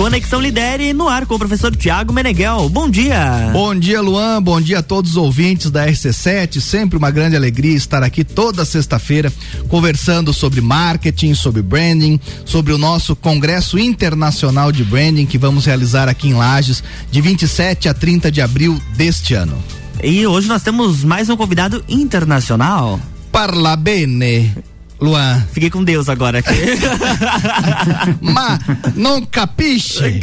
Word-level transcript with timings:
Conexão 0.00 0.40
Lidere 0.40 0.94
no 0.94 1.10
ar 1.10 1.26
com 1.26 1.34
o 1.34 1.38
professor 1.38 1.76
Tiago 1.76 2.10
Meneghel. 2.10 2.70
Bom 2.70 2.88
dia. 2.88 3.50
Bom 3.52 3.74
dia, 3.74 4.00
Luan. 4.00 4.42
Bom 4.42 4.58
dia 4.58 4.78
a 4.78 4.82
todos 4.82 5.10
os 5.10 5.16
ouvintes 5.18 5.70
da 5.70 5.86
RC7. 5.86 6.58
Sempre 6.58 6.96
uma 6.96 7.10
grande 7.10 7.36
alegria 7.36 7.76
estar 7.76 8.02
aqui 8.02 8.24
toda 8.24 8.64
sexta-feira 8.64 9.30
conversando 9.68 10.32
sobre 10.32 10.62
marketing, 10.62 11.34
sobre 11.34 11.60
branding, 11.60 12.18
sobre 12.46 12.72
o 12.72 12.78
nosso 12.78 13.14
Congresso 13.14 13.78
Internacional 13.78 14.72
de 14.72 14.84
Branding 14.84 15.26
que 15.26 15.36
vamos 15.36 15.66
realizar 15.66 16.08
aqui 16.08 16.28
em 16.28 16.34
Lages 16.34 16.82
de 17.10 17.20
27 17.20 17.86
a 17.86 17.92
30 17.92 18.32
de 18.32 18.40
abril 18.40 18.80
deste 18.96 19.34
ano. 19.34 19.62
E 20.02 20.26
hoje 20.26 20.48
nós 20.48 20.62
temos 20.62 21.04
mais 21.04 21.28
um 21.28 21.36
convidado 21.36 21.84
internacional. 21.86 22.98
Parla 23.30 23.76
bene. 23.76 24.50
Luan. 25.00 25.42
Fiquei 25.52 25.70
com 25.70 25.82
Deus 25.82 26.08
agora 26.08 26.38
aqui. 26.38 26.50
Ma 28.20 28.58
não 28.94 29.24
capisce? 29.24 30.20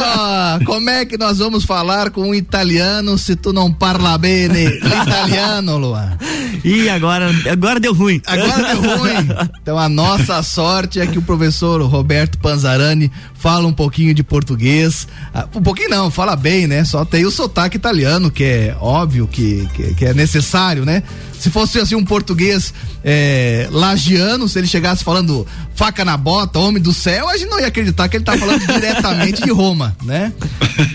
Como 0.64 0.88
é 0.88 1.04
que 1.04 1.18
nós 1.18 1.38
vamos 1.38 1.64
falar 1.64 2.10
com 2.10 2.30
um 2.30 2.34
italiano 2.34 3.18
se 3.18 3.36
tu 3.36 3.52
não 3.52 3.72
parla 3.72 4.16
bene 4.16 4.66
italiano, 4.66 5.76
Luan? 5.76 6.16
E 6.64 6.88
agora, 6.88 7.30
agora 7.50 7.78
deu 7.78 7.92
ruim. 7.92 8.20
Agora 8.26 8.74
deu 8.74 8.98
ruim. 8.98 9.28
Então 9.60 9.78
a 9.78 9.88
nossa 9.88 10.42
sorte 10.42 10.98
é 10.98 11.06
que 11.06 11.18
o 11.18 11.22
professor 11.22 11.82
Roberto 11.82 12.38
Panzarani 12.38 13.10
fala 13.38 13.66
um 13.66 13.72
pouquinho 13.72 14.14
de 14.14 14.22
português. 14.22 15.06
Ah, 15.32 15.46
um 15.54 15.62
pouquinho 15.62 15.90
não, 15.90 16.10
fala 16.10 16.36
bem, 16.36 16.66
né? 16.66 16.84
Só 16.84 17.04
tem 17.04 17.24
o 17.24 17.30
sotaque 17.30 17.76
italiano, 17.76 18.30
que 18.30 18.44
é 18.44 18.76
óbvio 18.80 19.26
que, 19.26 19.68
que, 19.74 19.94
que 19.94 20.04
é 20.04 20.14
necessário, 20.14 20.84
né? 20.84 21.02
Se 21.38 21.50
fosse 21.50 21.78
assim 21.78 21.94
um 21.94 22.04
português 22.04 22.72
é, 23.04 23.68
lagiano, 23.70 24.48
se 24.48 24.58
ele 24.58 24.66
chegasse 24.66 25.04
falando 25.04 25.46
faca 25.74 26.04
na 26.04 26.16
bota, 26.16 26.58
homem 26.58 26.82
do 26.82 26.92
céu, 26.92 27.28
a 27.28 27.36
gente 27.36 27.50
não 27.50 27.60
ia 27.60 27.66
acreditar 27.66 28.08
que 28.08 28.16
ele 28.16 28.24
tá 28.24 28.36
falando 28.36 28.64
diretamente 28.66 29.42
de 29.42 29.50
Roma, 29.50 29.94
né? 30.02 30.32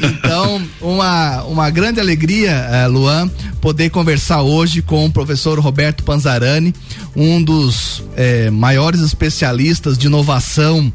Então, 0.04 0.62
uma, 0.82 1.44
uma 1.44 1.70
grande 1.70 2.00
alegria, 2.00 2.52
é, 2.52 2.88
Luan, 2.88 3.30
poder 3.62 3.92
conversar 3.92 4.42
hoje 4.42 4.82
com 4.82 5.06
o 5.06 5.12
professor 5.12 5.60
Roberto 5.60 6.04
Panzarani, 6.04 6.74
um 7.16 7.42
dos 7.42 8.04
é, 8.16 8.50
maiores 8.50 9.02
especialistas 9.02 9.98
de 9.98 10.08
inovação 10.08 10.92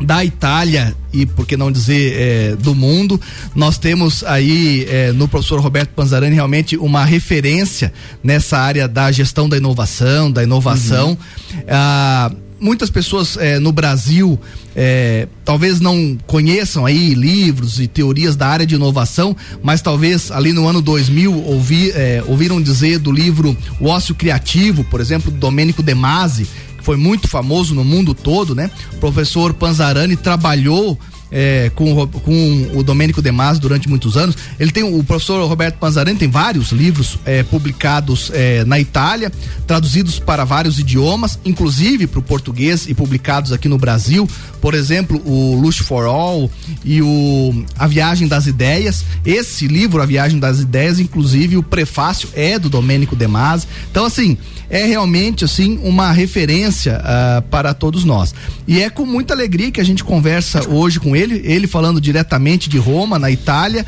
da 0.00 0.24
Itália 0.24 0.94
e 1.12 1.24
por 1.24 1.46
que 1.46 1.56
não 1.56 1.72
dizer 1.72 2.12
é, 2.14 2.56
do 2.56 2.74
mundo. 2.74 3.20
Nós 3.54 3.78
temos 3.78 4.22
aí 4.24 4.86
é, 4.88 5.12
no 5.12 5.26
professor 5.26 5.60
Roberto 5.60 5.90
Panzarani 5.90 6.34
realmente 6.34 6.76
uma 6.76 7.04
referência 7.04 7.92
nessa 8.22 8.58
área 8.58 8.86
da 8.86 9.10
gestão 9.10 9.48
da 9.48 9.56
inovação, 9.56 10.30
da 10.30 10.42
inovação. 10.42 11.10
Uhum. 11.10 11.60
Ah, 11.68 12.30
muitas 12.60 12.90
pessoas 12.90 13.36
é, 13.36 13.58
no 13.58 13.72
Brasil 13.72 14.38
é, 14.74 15.26
talvez 15.44 15.80
não 15.80 16.18
conheçam 16.26 16.84
aí 16.84 17.14
livros 17.14 17.80
e 17.80 17.86
teorias 17.86 18.36
da 18.36 18.46
área 18.46 18.66
de 18.66 18.74
inovação, 18.74 19.34
mas 19.62 19.80
talvez 19.80 20.30
ali 20.30 20.52
no 20.52 20.68
ano 20.68 20.82
2000 20.82 21.32
ouvi, 21.44 21.90
é, 21.92 22.22
ouviram 22.26 22.60
dizer 22.60 22.98
do 22.98 23.10
livro 23.10 23.56
O 23.80 23.86
Ócio 23.86 24.14
Criativo, 24.14 24.84
por 24.84 25.00
exemplo, 25.00 25.30
do 25.30 25.38
Domênico 25.38 25.82
De 25.82 25.94
Masi, 25.94 26.46
foi 26.86 26.96
muito 26.96 27.26
famoso 27.26 27.74
no 27.74 27.84
mundo 27.84 28.14
todo, 28.14 28.54
né? 28.54 28.70
O 28.92 28.98
professor 28.98 29.52
Panzarani 29.52 30.16
trabalhou 30.16 30.96
é, 31.30 31.70
com, 31.74 32.06
com 32.06 32.70
o 32.74 32.82
Domênico 32.82 33.20
Demas 33.20 33.58
durante 33.58 33.88
muitos 33.88 34.16
anos. 34.16 34.36
Ele 34.58 34.70
tem 34.70 34.82
o 34.82 35.02
professor 35.02 35.46
Roberto 35.46 35.76
Panzarani 35.78 36.18
tem 36.18 36.28
vários 36.28 36.72
livros 36.72 37.18
é, 37.24 37.42
publicados 37.42 38.30
é, 38.32 38.64
na 38.64 38.78
Itália, 38.78 39.32
traduzidos 39.66 40.18
para 40.18 40.44
vários 40.44 40.78
idiomas, 40.78 41.38
inclusive 41.44 42.06
para 42.06 42.20
o 42.20 42.22
português 42.22 42.86
e 42.88 42.94
publicados 42.94 43.52
aqui 43.52 43.68
no 43.68 43.78
Brasil. 43.78 44.28
Por 44.60 44.74
exemplo, 44.74 45.20
o 45.24 45.54
Lush 45.60 45.78
for 45.78 46.06
All 46.06 46.50
e 46.84 47.02
o 47.02 47.64
A 47.78 47.86
Viagem 47.86 48.26
das 48.26 48.46
Ideias. 48.46 49.04
Esse 49.24 49.66
livro, 49.66 50.02
A 50.02 50.06
Viagem 50.06 50.38
das 50.38 50.60
Ideias, 50.60 50.98
inclusive 50.98 51.56
o 51.56 51.62
prefácio 51.62 52.28
é 52.34 52.58
do 52.58 52.68
Domênico 52.68 53.14
Demas. 53.14 53.66
Então, 53.90 54.04
assim, 54.04 54.36
é 54.68 54.84
realmente 54.84 55.44
assim 55.44 55.78
uma 55.82 56.10
referência 56.12 57.00
uh, 57.00 57.42
para 57.42 57.72
todos 57.74 58.04
nós. 58.04 58.34
E 58.66 58.80
é 58.80 58.90
com 58.90 59.06
muita 59.06 59.34
alegria 59.34 59.70
que 59.70 59.80
a 59.80 59.84
gente 59.84 60.02
conversa 60.02 60.68
hoje 60.68 60.98
com 60.98 61.14
ele, 61.16 61.40
ele 61.44 61.66
falando 61.66 62.00
diretamente 62.00 62.68
de 62.68 62.78
Roma, 62.78 63.18
na 63.18 63.30
Itália. 63.30 63.84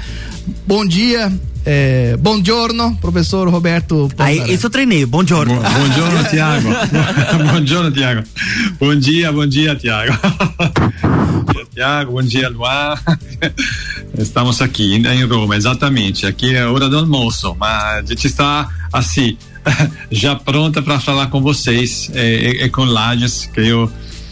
Bom 0.67 0.87
dia, 0.87 1.31
é, 1.71 2.17
bom 2.17 2.43
giorno, 2.43 2.97
professor 2.97 3.47
Roberto. 3.49 4.09
Aí, 4.17 4.55
isso 4.55 4.67
eu 4.67 4.71
treinei, 4.71 5.05
bom 5.05 5.23
giorno. 5.23 5.55
Bom, 5.55 5.63
bom 5.63 5.93
giorno, 5.93 6.25
Tiago. 6.31 6.69
bom 7.53 7.67
giorno, 7.67 7.91
Tiago. 7.91 8.23
Bom 8.81 8.95
dia, 8.95 9.31
bom 9.31 9.47
dia, 9.47 9.77
Tiago. 9.77 10.19
bom 11.45 11.53
dia, 11.53 11.67
Tiago. 11.75 12.13
Bom 12.13 12.23
dia, 12.23 12.49
Luan. 12.49 12.95
Estamos 14.17 14.63
aqui 14.63 14.95
em 14.95 15.25
Roma, 15.25 15.57
exatamente. 15.57 16.27
Aqui 16.27 16.55
é 16.55 16.63
a 16.63 16.71
hora 16.71 16.89
do 16.89 16.97
almoço, 16.97 17.55
mas 17.61 17.99
a 17.99 18.07
gente 18.07 18.27
está 18.27 18.69
assim, 18.91 19.37
já 20.11 20.35
pronta 20.35 20.81
para 20.81 20.99
falar 20.99 21.27
com 21.27 21.43
vocês 21.43 22.11
e, 22.15 22.19
e, 22.19 22.65
e 22.65 22.71
com 22.71 22.85
Lages, 22.85 23.45
que 23.53 23.61
eu 23.61 23.91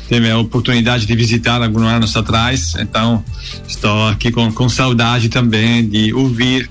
tive 0.08 0.30
a 0.30 0.38
oportunidade 0.38 1.06
de 1.06 1.14
visitar 1.14 1.62
alguns 1.62 1.86
anos 1.86 2.16
atrás, 2.16 2.74
então 2.78 3.24
estou 3.66 4.08
aqui 4.08 4.30
com, 4.30 4.52
com 4.52 4.68
saudade 4.68 5.28
também 5.28 5.88
de 5.88 6.12
ouvir 6.12 6.70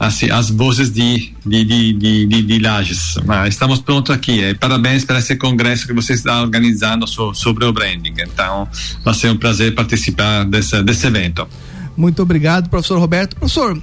assim, 0.00 0.30
as 0.30 0.48
vozes 0.48 0.90
de, 0.90 1.34
de, 1.44 1.62
de, 1.62 1.92
de, 1.92 2.26
de, 2.26 2.42
de 2.42 2.58
Lages. 2.58 3.18
Mas 3.26 3.54
estamos 3.54 3.80
prontos 3.80 4.14
aqui. 4.14 4.42
É, 4.42 4.54
parabéns 4.54 5.04
para 5.04 5.18
esse 5.18 5.36
congresso 5.36 5.86
que 5.86 5.92
você 5.92 6.14
está 6.14 6.40
organizando 6.40 7.06
so, 7.06 7.34
sobre 7.34 7.66
o 7.66 7.72
branding. 7.72 8.14
Então, 8.18 8.66
vai 9.04 9.12
ser 9.12 9.28
um 9.28 9.36
prazer 9.36 9.74
participar 9.74 10.44
desse, 10.46 10.82
desse 10.82 11.06
evento. 11.06 11.46
Muito 12.00 12.22
obrigado, 12.22 12.70
professor 12.70 12.98
Roberto. 12.98 13.36
Professor, 13.36 13.76
uh, 13.76 13.82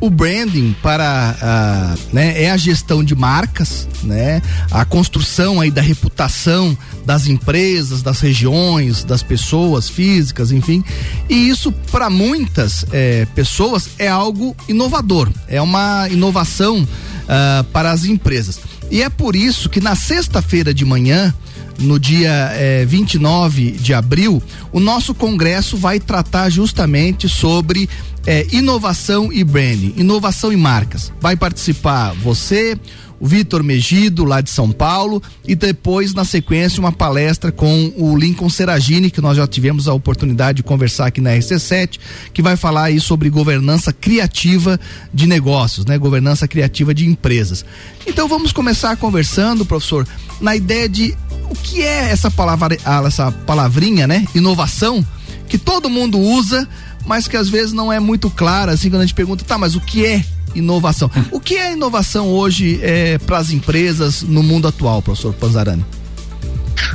o 0.00 0.10
branding 0.10 0.74
para 0.82 1.36
uh, 1.38 2.00
né, 2.12 2.42
é 2.42 2.50
a 2.50 2.56
gestão 2.56 3.04
de 3.04 3.14
marcas, 3.14 3.86
né? 4.02 4.42
A 4.68 4.84
construção 4.84 5.60
aí 5.60 5.70
da 5.70 5.80
reputação 5.80 6.76
das 7.06 7.28
empresas, 7.28 8.02
das 8.02 8.18
regiões, 8.18 9.04
das 9.04 9.22
pessoas 9.22 9.88
físicas, 9.88 10.50
enfim. 10.50 10.82
E 11.28 11.48
isso 11.48 11.70
para 11.92 12.10
muitas 12.10 12.84
eh, 12.90 13.28
pessoas 13.32 13.90
é 13.96 14.08
algo 14.08 14.56
inovador, 14.68 15.30
é 15.46 15.62
uma 15.62 16.08
inovação 16.08 16.82
uh, 16.82 17.64
para 17.72 17.92
as 17.92 18.04
empresas. 18.04 18.58
E 18.90 19.02
é 19.02 19.08
por 19.08 19.36
isso 19.36 19.68
que 19.68 19.80
na 19.80 19.94
sexta-feira 19.94 20.74
de 20.74 20.84
manhã 20.84 21.32
no 21.82 21.98
dia 21.98 22.50
eh, 22.54 22.84
29 22.86 23.72
de 23.72 23.92
abril, 23.92 24.42
o 24.72 24.80
nosso 24.80 25.14
congresso 25.14 25.76
vai 25.76 26.00
tratar 26.00 26.48
justamente 26.48 27.28
sobre 27.28 27.88
eh, 28.26 28.46
inovação 28.52 29.32
e 29.32 29.42
branding, 29.44 29.94
inovação 29.96 30.52
e 30.52 30.56
marcas. 30.56 31.12
Vai 31.20 31.36
participar 31.36 32.14
você, 32.14 32.78
o 33.22 33.26
Vitor 33.26 33.62
Megido, 33.62 34.24
lá 34.24 34.40
de 34.40 34.50
São 34.50 34.72
Paulo, 34.72 35.22
e 35.46 35.54
depois, 35.54 36.12
na 36.12 36.24
sequência, 36.24 36.80
uma 36.80 36.90
palestra 36.90 37.52
com 37.52 37.92
o 37.96 38.16
Lincoln 38.16 38.50
Seragini, 38.50 39.12
que 39.12 39.20
nós 39.20 39.36
já 39.36 39.46
tivemos 39.46 39.86
a 39.86 39.94
oportunidade 39.94 40.56
de 40.56 40.62
conversar 40.64 41.06
aqui 41.06 41.20
na 41.20 41.30
RC7, 41.30 42.00
que 42.34 42.42
vai 42.42 42.56
falar 42.56 42.86
aí 42.86 42.98
sobre 42.98 43.30
governança 43.30 43.92
criativa 43.92 44.78
de 45.14 45.28
negócios, 45.28 45.86
né? 45.86 45.96
Governança 45.98 46.48
criativa 46.48 46.92
de 46.92 47.06
empresas. 47.06 47.64
Então 48.04 48.26
vamos 48.26 48.50
começar 48.50 48.96
conversando, 48.96 49.64
professor, 49.64 50.04
na 50.42 50.54
ideia 50.56 50.88
de 50.88 51.16
o 51.48 51.54
que 51.54 51.82
é 51.82 52.10
essa 52.10 52.30
palavra, 52.30 52.76
essa 53.06 53.30
palavrinha, 53.30 54.06
né? 54.06 54.26
Inovação, 54.34 55.06
que 55.48 55.56
todo 55.56 55.88
mundo 55.88 56.18
usa, 56.18 56.68
mas 57.06 57.28
que 57.28 57.36
às 57.36 57.48
vezes 57.48 57.72
não 57.72 57.92
é 57.92 58.00
muito 58.00 58.28
clara, 58.28 58.72
assim, 58.72 58.90
quando 58.90 59.02
a 59.02 59.06
gente 59.06 59.14
pergunta, 59.14 59.44
tá, 59.44 59.56
mas 59.56 59.76
o 59.76 59.80
que 59.80 60.04
é 60.04 60.24
inovação? 60.54 61.10
O 61.30 61.40
que 61.40 61.54
é 61.56 61.72
inovação 61.72 62.28
hoje 62.28 62.80
é, 62.82 63.18
para 63.18 63.38
as 63.38 63.50
empresas 63.50 64.22
no 64.22 64.42
mundo 64.42 64.66
atual, 64.68 65.00
professor 65.00 65.32
Panzarani? 65.32 65.84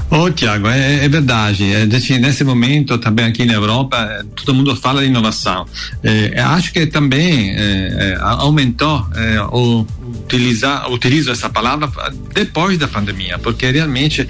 Ô, 0.10 0.24
oh, 0.24 0.32
Tiago, 0.32 0.68
é, 0.68 1.06
é, 1.06 1.10
verdade. 1.10 1.74
É, 1.74 1.86
nesse 1.86 2.44
momento, 2.44 2.98
também 2.98 3.26
aqui 3.26 3.46
na 3.46 3.54
Europa, 3.54 3.98
é, 3.98 4.24
todo 4.36 4.54
mundo 4.54 4.76
fala 4.76 5.02
de 5.02 5.08
inovação. 5.08 5.66
É, 6.04 6.40
acho 6.42 6.72
que 6.72 6.86
também 6.88 7.54
é, 7.56 8.18
aumentou 8.22 9.06
o 9.52 9.86
utilizar, 10.08 10.92
utilizo 10.92 11.32
essa 11.32 11.50
palavra 11.50 11.90
depois 12.34 12.78
da 12.78 12.88
pandemia, 12.88 13.38
porque 13.40 13.70
realmente 13.70 14.28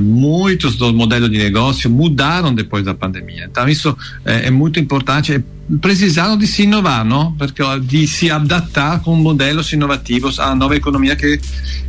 muitos 0.00 0.76
dos 0.76 0.92
modelos 0.92 1.30
de 1.30 1.38
negócio 1.38 1.90
mudaram 1.90 2.54
depois 2.54 2.84
da 2.84 2.94
pandemia. 2.94 3.46
Então, 3.50 3.68
isso 3.68 3.96
é, 4.24 4.50
muito 4.50 4.78
importante 4.78 5.42
precisaram 5.80 6.36
de 6.36 6.48
se 6.48 6.64
inovar, 6.64 7.04
não? 7.04 7.32
Porque 7.32 7.62
de 7.82 8.06
se 8.06 8.28
adaptar 8.28 9.00
com 9.00 9.14
modelos 9.14 9.72
inovativos 9.72 10.40
à 10.40 10.52
nova 10.54 10.74
economia 10.74 11.14
que 11.14 11.38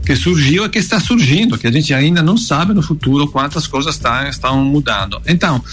que 0.06 0.16
surgiu 0.16 0.66
e 0.66 0.70
que 0.70 0.80
está 0.80 1.00
surgindo, 1.00 1.58
que 1.58 1.68
a 1.68 1.72
gente 1.72 1.94
ainda 1.94 2.22
não 2.22 2.36
sabe 2.38 2.74
no 2.74 2.82
futuro 2.82 3.28
quantas 3.28 3.68
coisas 3.68 3.98
tá, 3.98 4.28
estão 4.28 4.64
mudando. 4.64 5.22
Então, 5.28 5.64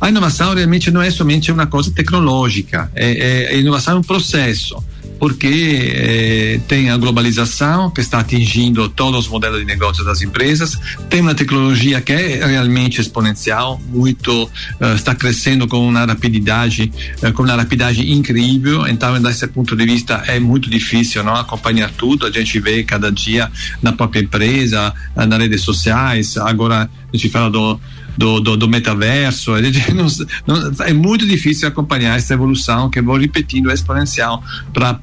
a 0.00 0.08
inovação 0.08 0.54
realmente 0.54 0.90
não 0.90 1.02
é 1.02 1.10
somente 1.10 1.52
uma 1.52 1.66
coisa 1.66 1.90
tecnológica, 1.90 2.90
é, 2.94 3.50
é, 3.50 3.54
a 3.54 3.54
inovação 3.54 3.96
é 3.96 3.98
um 3.98 4.02
processo. 4.02 4.82
Porque 5.18 5.92
eh, 5.94 6.60
tem 6.66 6.90
a 6.90 6.96
globalização 6.96 7.90
que 7.90 8.00
está 8.00 8.20
atingindo 8.20 8.88
todos 8.88 9.26
os 9.26 9.28
modelos 9.28 9.60
de 9.60 9.64
negócio 9.64 10.04
das 10.04 10.22
empresas, 10.22 10.78
tem 11.08 11.20
uma 11.20 11.34
tecnologia 11.34 12.00
que 12.00 12.12
é 12.12 12.46
realmente 12.46 13.00
exponencial, 13.00 13.80
muito 13.88 14.44
uh, 14.44 14.94
está 14.94 15.14
crescendo 15.14 15.66
com 15.66 15.86
uma 15.86 16.04
rapidez, 16.04 16.78
uh, 16.78 17.32
com 17.32 17.42
uma 17.42 17.56
rapidez 17.56 17.98
incrível. 17.98 18.86
Então, 18.86 19.20
desse 19.20 19.46
ponto 19.46 19.76
de 19.76 19.84
vista, 19.84 20.22
é 20.26 20.38
muito 20.38 20.68
difícil, 20.68 21.22
não 21.22 21.34
acompanhar 21.34 21.90
tudo. 21.92 22.26
A 22.26 22.30
gente 22.30 22.58
vê 22.60 22.82
cada 22.82 23.10
dia 23.10 23.50
na 23.82 23.92
própria 23.92 24.20
empresa, 24.20 24.92
nas 25.16 25.38
redes 25.38 25.62
sociais. 25.62 26.36
Agora 26.36 26.88
a 27.14 27.16
gente 27.16 27.30
fala 27.30 27.48
do 27.50 27.80
do, 28.16 28.40
do, 28.40 28.56
do 28.56 28.68
metaverso, 28.68 29.52
a 29.52 29.62
gente 29.62 29.80
não, 29.92 30.06
não, 30.46 30.72
é 30.86 30.92
muito 30.92 31.26
difícil 31.26 31.66
acompanhar 31.66 32.16
essa 32.16 32.34
evolução 32.34 32.88
que 32.88 33.00
vou 33.00 33.16
repetindo 33.16 33.70
é 33.70 33.74
exponencial 33.74 34.42
para 34.72 34.98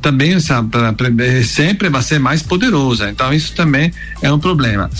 também 0.00 0.36
pra, 0.70 0.92
pra, 0.92 1.08
sempre 1.44 1.88
vai 1.88 2.02
ser 2.02 2.18
mais 2.18 2.42
poderosa. 2.42 3.10
Então 3.10 3.32
isso 3.32 3.54
também 3.54 3.92
é 4.20 4.32
um 4.32 4.38
problema. 4.38 4.90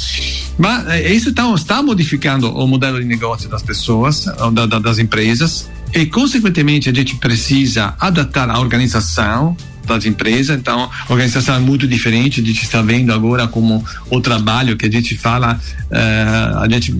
Mas 0.56 0.88
é, 0.88 1.12
isso 1.12 1.32
tá, 1.32 1.52
está 1.54 1.82
modificando 1.82 2.48
o 2.48 2.66
modelo 2.66 3.00
de 3.00 3.06
negócio 3.06 3.48
das 3.48 3.62
pessoas, 3.62 4.26
da, 4.52 4.66
da, 4.66 4.78
das 4.78 4.98
empresas 4.98 5.68
e 5.94 6.06
consequentemente 6.06 6.88
a 6.88 6.94
gente 6.94 7.16
precisa 7.16 7.94
adaptar 7.98 8.50
a 8.50 8.60
organização 8.60 9.56
das 9.88 10.04
empresas. 10.04 10.58
Então, 10.58 10.90
a 11.08 11.12
organização 11.12 11.56
é 11.56 11.58
muito 11.58 11.86
diferente. 11.86 12.40
A 12.40 12.44
gente 12.44 12.62
está 12.62 12.82
vendo 12.82 13.12
agora 13.12 13.48
como 13.48 13.84
o 14.10 14.20
trabalho 14.20 14.76
que 14.76 14.86
a 14.86 14.90
gente 14.90 15.16
fala, 15.16 15.58
uh, 15.90 16.58
a 16.58 16.68
gente, 16.70 16.94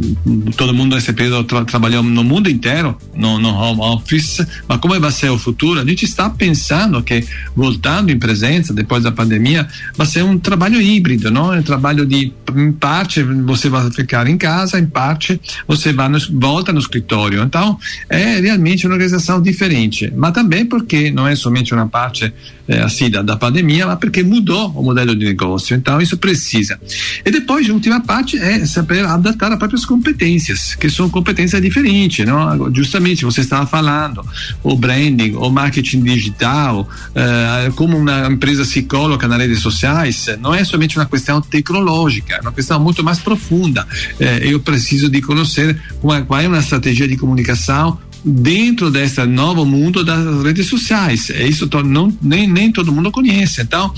todo 0.56 0.74
mundo 0.74 0.96
nesse 0.96 1.12
período 1.12 1.44
tra 1.44 1.64
trabalhou 1.64 2.02
no 2.02 2.24
mundo 2.24 2.50
inteiro, 2.50 2.96
no, 3.14 3.38
no, 3.38 3.50
home 3.50 3.80
office, 3.80 4.46
mas 4.66 4.78
como 4.78 4.98
vai 4.98 5.12
ser 5.12 5.30
o 5.30 5.38
futuro? 5.38 5.80
A 5.80 5.84
gente 5.84 6.04
está 6.04 6.28
pensando 6.30 7.02
que 7.02 7.24
voltando 7.54 8.10
em 8.10 8.18
presença 8.18 8.72
depois 8.72 9.04
da 9.04 9.12
pandemia, 9.12 9.68
vai 9.96 10.06
ser 10.06 10.24
um 10.24 10.38
trabalho 10.38 10.80
híbrido, 10.80 11.30
não? 11.30 11.52
É 11.52 11.58
um 11.58 11.62
trabalho 11.62 12.06
de, 12.06 12.32
em 12.56 12.72
parte, 12.72 13.22
você 13.22 13.68
vai 13.68 13.90
ficar 13.90 14.26
em 14.26 14.36
casa, 14.36 14.78
em 14.78 14.86
parte, 14.86 15.40
você 15.66 15.92
vai 15.92 16.08
volta 16.32 16.72
no 16.72 16.78
escritório. 16.78 17.42
Então, 17.42 17.78
é 18.08 18.40
realmente 18.40 18.86
uma 18.86 18.94
organização 18.94 19.40
diferente, 19.40 20.12
mas 20.16 20.32
também 20.32 20.64
porque 20.64 21.10
não 21.10 21.26
é 21.26 21.34
somente 21.34 21.74
uma 21.74 21.86
parte 21.86 22.32
é, 22.78 22.82
assim 22.82 23.10
da, 23.10 23.22
da, 23.22 23.36
pandemia, 23.36 23.86
mas 23.86 23.98
porque 23.98 24.22
mudou 24.22 24.70
o 24.70 24.82
modelo 24.82 25.14
de 25.16 25.24
negócio. 25.24 25.74
Então 25.74 26.00
isso 26.00 26.16
precisa. 26.16 26.78
E 27.24 27.30
depois, 27.30 27.68
a 27.68 27.72
última 27.72 28.00
parte 28.00 28.38
é 28.38 28.64
saber 28.66 29.04
adaptar 29.04 29.52
as 29.52 29.58
próprias 29.58 29.84
competências, 29.84 30.74
que 30.76 30.88
são 30.88 31.08
competências 31.10 31.60
diferentes, 31.60 32.24
não? 32.24 32.72
Justamente 32.72 33.24
você 33.24 33.40
estava 33.40 33.66
falando 33.66 34.24
o 34.62 34.76
branding, 34.76 35.34
o 35.34 35.50
marketing 35.50 36.02
digital, 36.02 36.88
uh, 37.10 37.72
como 37.74 37.96
uma 37.96 38.28
empresa 38.28 38.64
se 38.64 38.82
coloca 38.82 39.26
nas 39.26 39.38
redes 39.38 39.60
sociais, 39.60 40.26
não 40.40 40.54
é 40.54 40.62
somente 40.64 40.96
uma 40.96 41.06
questão 41.06 41.40
tecnológica, 41.40 42.36
é 42.36 42.40
uma 42.40 42.52
questão 42.52 42.78
muito 42.78 43.02
mais 43.02 43.18
profunda. 43.18 43.86
Uh, 44.20 44.24
eu 44.42 44.60
preciso 44.60 45.08
de 45.08 45.20
conhecer 45.20 45.80
qual 46.00 46.40
é 46.40 46.46
uma 46.46 46.58
estratégia 46.58 47.08
de 47.08 47.16
comunicação 47.16 47.98
dentro 48.28 48.90
desse 48.90 49.24
novo 49.24 49.64
mundo 49.64 50.04
das 50.04 50.42
redes 50.42 50.66
sociais. 50.66 51.30
É 51.30 51.46
isso 51.46 51.68
não 51.84 52.16
nem, 52.20 52.46
nem 52.46 52.70
todo 52.70 52.92
mundo 52.92 53.10
conhece. 53.10 53.62
Então, 53.62 53.92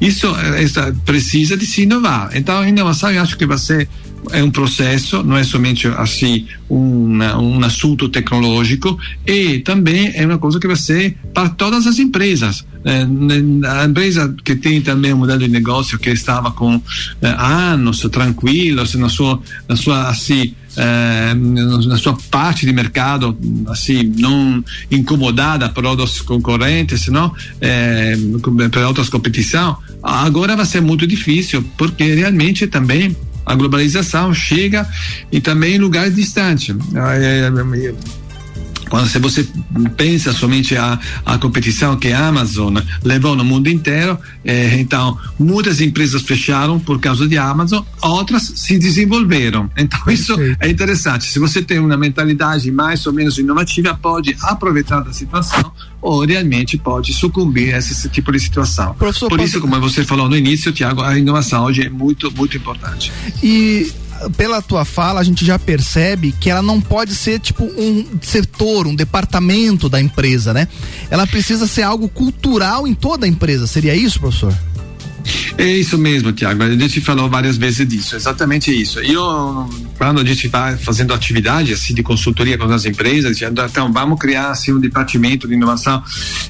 isso 0.00 0.26
essa, 0.56 0.94
precisa 1.04 1.56
de 1.56 1.64
se 1.64 1.82
inovar. 1.82 2.30
Então, 2.34 2.60
a 2.60 2.68
inovação 2.68 3.10
eu 3.10 3.22
acho 3.22 3.36
que 3.36 3.46
vai 3.46 3.58
ser 3.58 3.88
é 4.32 4.42
um 4.42 4.50
processo, 4.50 5.22
não 5.22 5.36
é 5.36 5.44
somente 5.44 5.86
assim 5.86 6.46
um, 6.68 7.18
um 7.18 7.64
assunto 7.64 8.08
tecnológico 8.08 8.98
e 9.26 9.60
também 9.60 10.12
é 10.14 10.26
uma 10.26 10.38
coisa 10.38 10.58
que 10.58 10.66
vai 10.66 10.76
ser 10.76 11.16
para 11.32 11.48
todas 11.48 11.86
as 11.86 11.98
empresas. 11.98 12.66
É, 12.84 13.06
a 13.68 13.84
empresa 13.84 14.34
que 14.44 14.54
tem 14.54 14.80
também 14.80 15.12
um 15.12 15.18
modelo 15.18 15.40
de 15.40 15.48
negócio 15.48 15.98
que 15.98 16.10
estava 16.10 16.50
com 16.50 16.80
é, 17.22 17.28
anos 17.28 18.00
tranquilos 18.10 18.94
na 18.94 19.08
sua, 19.08 19.40
na 19.68 19.76
sua 19.76 20.08
assim, 20.08 20.54
é, 20.78 21.34
na 21.34 21.98
sua 21.98 22.16
parte 22.30 22.64
de 22.64 22.72
mercado 22.72 23.36
assim 23.68 24.12
não 24.16 24.64
incomodada 24.90 25.68
por 25.68 25.84
outros 25.84 26.20
concorrentes 26.20 27.08
não 27.08 27.34
é, 27.60 28.16
por 28.40 28.82
outras 28.82 29.08
competição 29.08 29.76
agora 30.02 30.54
vai 30.54 30.64
ser 30.64 30.80
muito 30.80 31.06
difícil 31.06 31.64
porque 31.76 32.14
realmente 32.14 32.66
também 32.66 33.16
a 33.44 33.54
globalização 33.54 34.32
chega 34.34 34.86
e 35.32 35.40
também 35.40 35.76
em 35.76 35.78
lugares 35.78 36.14
distantes. 36.14 36.76
É, 38.88 38.96
é, 38.96 38.98
quando 38.98 39.08
se 39.08 39.18
você 39.18 39.46
pensa 39.96 40.32
somente 40.32 40.76
a, 40.76 40.98
a 41.24 41.38
competição 41.38 41.96
que 41.96 42.08
a 42.12 42.28
Amazon 42.28 42.76
levou 43.04 43.36
no 43.36 43.44
mundo 43.44 43.68
inteiro, 43.68 44.18
eh, 44.44 44.76
então 44.78 45.18
muitas 45.38 45.80
empresas 45.80 46.22
fecharam 46.22 46.78
por 46.78 47.00
causa 47.00 47.28
de 47.28 47.36
Amazon, 47.36 47.82
outras 48.02 48.52
se 48.56 48.78
desenvolveram. 48.78 49.70
Então 49.76 50.00
isso 50.08 50.34
é 50.60 50.68
interessante. 50.68 51.24
Se 51.24 51.38
você 51.38 51.62
tem 51.62 51.78
uma 51.78 51.96
mentalidade 51.96 52.70
mais 52.70 53.06
ou 53.06 53.12
menos 53.12 53.38
inovativa, 53.38 53.94
pode 53.94 54.36
aproveitar 54.42 55.00
da 55.00 55.12
situação 55.12 55.72
ou 56.00 56.24
realmente 56.24 56.78
pode 56.78 57.12
sucumbir 57.12 57.74
a 57.74 57.78
esse 57.78 58.08
tipo 58.08 58.30
de 58.32 58.38
situação. 58.38 58.94
Professor, 58.94 59.28
por 59.28 59.40
isso, 59.40 59.60
como 59.60 59.80
você 59.80 60.04
falou 60.04 60.28
no 60.28 60.36
início, 60.36 60.72
Tiago, 60.72 61.02
a 61.02 61.18
inovação 61.18 61.64
hoje 61.64 61.82
é 61.82 61.88
muito, 61.88 62.30
muito 62.32 62.56
importante. 62.56 63.12
E 63.42 63.90
pela 64.36 64.60
tua 64.60 64.84
fala, 64.84 65.20
a 65.20 65.24
gente 65.24 65.44
já 65.44 65.58
percebe 65.58 66.32
que 66.32 66.50
ela 66.50 66.62
não 66.62 66.80
pode 66.80 67.14
ser 67.14 67.38
tipo 67.40 67.64
um 67.64 68.04
setor, 68.22 68.86
um 68.86 68.94
departamento 68.94 69.88
da 69.88 70.00
empresa, 70.00 70.52
né? 70.52 70.68
Ela 71.10 71.26
precisa 71.26 71.66
ser 71.66 71.82
algo 71.82 72.08
cultural 72.08 72.86
em 72.86 72.94
toda 72.94 73.26
a 73.26 73.28
empresa. 73.28 73.66
Seria 73.66 73.94
isso, 73.94 74.20
professor? 74.20 74.54
É 75.56 75.66
isso 75.66 75.98
mesmo, 75.98 76.32
Tiago. 76.32 76.62
A 76.62 76.70
gente 76.70 77.00
falou 77.00 77.28
várias 77.28 77.56
vezes 77.56 77.86
disso, 77.86 78.16
exatamente 78.16 78.70
isso. 78.70 79.00
Eu, 79.00 79.68
quando 79.98 80.20
a 80.20 80.24
gente 80.24 80.46
está 80.46 80.78
fazendo 80.78 81.12
atividade 81.12 81.74
assim 81.74 81.92
de 81.92 82.02
consultoria 82.02 82.56
com 82.56 82.64
as 82.64 82.84
empresas, 82.84 83.42
então 83.42 83.92
vamos 83.92 84.18
criar 84.18 84.50
assim 84.50 84.72
um 84.72 84.78
departamento 84.78 85.48
de 85.48 85.54
inovação. 85.54 86.02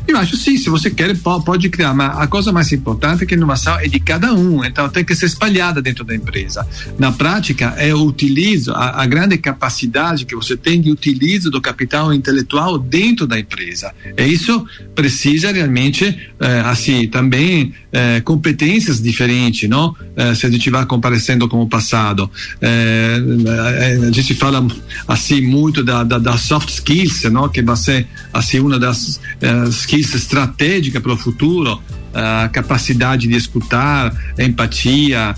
Eu 0.07 0.17
acho 0.19 0.37
sim, 0.37 0.59
se 0.59 0.69
você 0.69 0.91
quer 0.91 1.17
pode 1.45 1.69
criar, 1.71 1.95
mas 1.95 2.19
a 2.19 2.27
coisa 2.27 2.53
mais 2.53 2.71
importante 2.71 3.25
é 3.25 3.27
que 3.27 3.35
a 3.35 3.37
inovação 3.37 3.79
é 3.79 3.89
de 3.89 3.99
cada 3.99 4.35
um, 4.35 4.63
então 4.63 4.89
tem 4.89 5.05
que 5.05 5.15
ser 5.15 5.27
espalhada 5.27 5.81
dentro 5.81 6.05
da 6.05 6.15
empresa. 6.15 6.67
Na 6.99 7.11
prática 7.11 7.75
é 7.79 7.95
o 7.95 8.03
utilizo, 8.03 8.73
a, 8.73 9.03
a 9.03 9.07
grande 9.07 9.39
capacidade 9.39 10.27
que 10.27 10.37
você 10.37 10.57
tem 10.57 10.81
de 10.81 10.91
utilizo 10.91 11.51
do 11.51 11.61
capital 11.61 12.13
intelectual 12.13 12.79
dentro 12.79 13.27
da 13.27 13.39
empresa. 13.39 13.95
E 14.17 14.25
isso 14.25 14.67
precisa 14.95 15.51
realmente 15.51 16.05
eh, 16.39 16.63
assim 16.65 17.09
também 17.09 17.73
eh, 17.91 18.21
competências 18.21 19.01
diferentes, 19.03 19.69
não? 19.69 19.95
Eh, 20.17 20.35
se 20.35 20.45
a 20.45 20.51
gente 20.51 20.69
vai 20.69 20.85
comparecendo 20.85 21.49
com 21.49 21.63
o 21.63 21.69
passado, 21.69 22.31
eh, 22.61 23.19
a 23.47 24.11
gente 24.11 24.35
fala 24.35 24.67
assim 25.07 25.41
muito 25.41 25.83
da, 25.83 26.05
da, 26.05 26.19
da, 26.19 26.37
soft 26.37 26.71
skills, 26.71 27.25
não? 27.25 27.49
Que 27.49 27.63
vai 27.63 27.77
ser 27.77 28.07
assim 28.33 28.61
uma 28.61 28.79
das 28.79 29.21
skills 29.71 30.15
estratégicas 30.15 31.03
para 31.03 31.13
o 31.13 31.17
futuro, 31.17 31.81
a 32.15 32.49
capacidade 32.49 33.29
de 33.29 33.37
escutar, 33.37 34.15
empatia, 34.39 35.35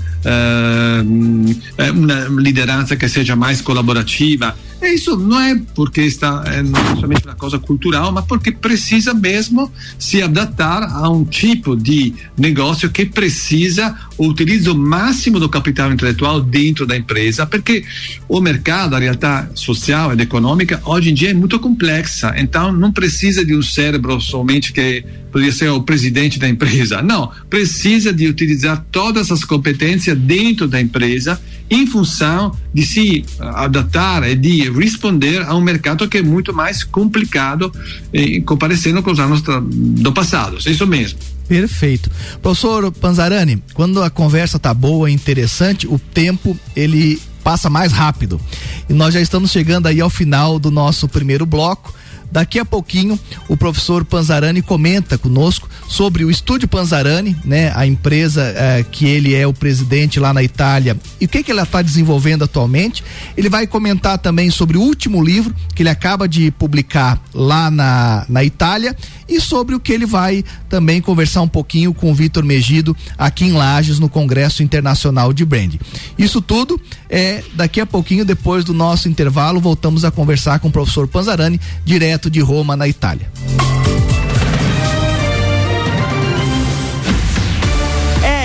uma 1.94 2.42
liderança 2.42 2.96
que 2.96 3.08
seja 3.08 3.36
mais 3.36 3.60
colaborativa. 3.60 4.54
E 4.82 4.94
isso 4.94 5.16
não 5.16 5.40
é 5.40 5.60
porque 5.74 6.00
está 6.00 6.42
é, 6.46 6.62
não 6.62 6.80
é 6.80 6.96
somente 6.96 7.24
uma 7.24 7.34
coisa 7.34 7.58
cultural, 7.58 8.10
mas 8.12 8.24
porque 8.24 8.50
precisa 8.50 9.12
mesmo 9.12 9.70
se 9.98 10.22
adaptar 10.22 10.82
a 10.84 11.08
um 11.08 11.24
tipo 11.24 11.76
de 11.76 12.14
negócio 12.36 12.90
que 12.90 13.04
precisa 13.04 13.94
o 14.20 14.74
máximo 14.74 15.40
do 15.40 15.48
capital 15.48 15.90
intelectual 15.92 16.40
dentro 16.40 16.86
da 16.86 16.96
empresa, 16.96 17.46
porque 17.46 17.84
o 18.28 18.40
mercado, 18.40 18.94
a 18.94 18.98
realidade 18.98 19.58
social 19.58 20.14
e 20.14 20.22
econômica, 20.22 20.80
hoje 20.84 21.10
em 21.10 21.14
dia 21.14 21.30
é 21.30 21.34
muito 21.34 21.58
complexa. 21.58 22.34
Então, 22.36 22.70
não 22.70 22.92
precisa 22.92 23.44
de 23.44 23.56
um 23.56 23.62
cérebro 23.62 24.20
somente 24.20 24.72
que 24.72 25.04
poderia 25.32 25.52
ser 25.52 25.68
o 25.70 25.82
presidente 25.82 26.38
da 26.38 26.48
empresa. 26.48 27.00
Não, 27.00 27.30
precisa 27.48 28.12
de 28.12 28.26
utilizar 28.26 28.84
todas 28.90 29.30
as 29.30 29.44
competências 29.44 30.18
dentro 30.18 30.68
da 30.68 30.80
empresa 30.80 31.40
em 31.70 31.86
função 31.86 32.54
de 32.74 32.84
se 32.84 33.24
adaptar 33.38 34.28
e 34.28 34.34
de 34.34 34.68
responder 34.72 35.42
a 35.42 35.54
um 35.54 35.60
mercado 35.60 36.08
que 36.08 36.18
é 36.18 36.22
muito 36.22 36.52
mais 36.52 36.82
complicado 36.82 37.72
em 38.12 38.40
comparecendo 38.42 39.02
com 39.02 39.10
os 39.10 39.20
anos 39.20 39.42
do 39.42 40.12
passado. 40.12 40.58
É 40.66 40.70
isso 40.70 40.86
mesmo. 40.86 41.18
Perfeito. 41.48 42.10
Professor 42.40 42.92
Panzarani, 42.92 43.62
quando 43.74 44.02
a 44.02 44.08
conversa 44.08 44.58
tá 44.58 44.72
boa 44.72 45.10
interessante, 45.10 45.86
o 45.86 45.98
tempo 45.98 46.56
ele 46.76 47.20
passa 47.42 47.68
mais 47.68 47.92
rápido. 47.92 48.40
E 48.88 48.92
nós 48.92 49.12
já 49.14 49.20
estamos 49.20 49.50
chegando 49.50 49.86
aí 49.86 50.00
ao 50.00 50.10
final 50.10 50.58
do 50.58 50.70
nosso 50.70 51.08
primeiro 51.08 51.44
bloco 51.44 51.94
Daqui 52.30 52.58
a 52.58 52.64
pouquinho 52.64 53.18
o 53.48 53.56
professor 53.56 54.04
Panzarani 54.04 54.62
comenta 54.62 55.18
conosco 55.18 55.68
sobre 55.88 56.24
o 56.24 56.30
Estúdio 56.30 56.68
Panzarani, 56.68 57.36
né? 57.44 57.72
A 57.74 57.86
empresa 57.86 58.42
eh, 58.56 58.84
que 58.90 59.06
ele 59.06 59.34
é 59.34 59.46
o 59.46 59.52
presidente 59.52 60.20
lá 60.20 60.32
na 60.32 60.42
Itália 60.42 60.96
e 61.20 61.24
o 61.24 61.28
que 61.28 61.42
que 61.42 61.50
ela 61.50 61.62
está 61.62 61.82
desenvolvendo 61.82 62.44
atualmente. 62.44 63.02
Ele 63.36 63.48
vai 63.48 63.66
comentar 63.66 64.18
também 64.18 64.50
sobre 64.50 64.78
o 64.78 64.80
último 64.80 65.22
livro 65.22 65.54
que 65.74 65.82
ele 65.82 65.90
acaba 65.90 66.28
de 66.28 66.50
publicar 66.52 67.20
lá 67.34 67.70
na, 67.70 68.24
na 68.28 68.44
Itália 68.44 68.96
e 69.28 69.40
sobre 69.40 69.74
o 69.74 69.80
que 69.80 69.92
ele 69.92 70.06
vai 70.06 70.44
também 70.68 71.00
conversar 71.00 71.42
um 71.42 71.48
pouquinho 71.48 71.94
com 71.94 72.10
o 72.10 72.14
Vitor 72.14 72.44
Megido 72.44 72.96
aqui 73.16 73.44
em 73.44 73.52
Lages 73.52 73.98
no 73.98 74.08
Congresso 74.08 74.62
Internacional 74.62 75.32
de 75.32 75.44
Brand. 75.44 75.74
Isso 76.18 76.40
tudo 76.40 76.80
é 77.10 77.42
daqui 77.54 77.80
a 77.80 77.86
pouquinho 77.86 78.24
depois 78.24 78.64
do 78.64 78.72
nosso 78.72 79.08
intervalo 79.08 79.60
voltamos 79.60 80.04
a 80.04 80.10
conversar 80.10 80.60
com 80.60 80.68
o 80.68 80.72
professor 80.72 81.08
Panzarani 81.08 81.60
direto 81.84 82.30
de 82.30 82.40
Roma 82.40 82.76
na 82.76 82.86
Itália. 82.86 83.30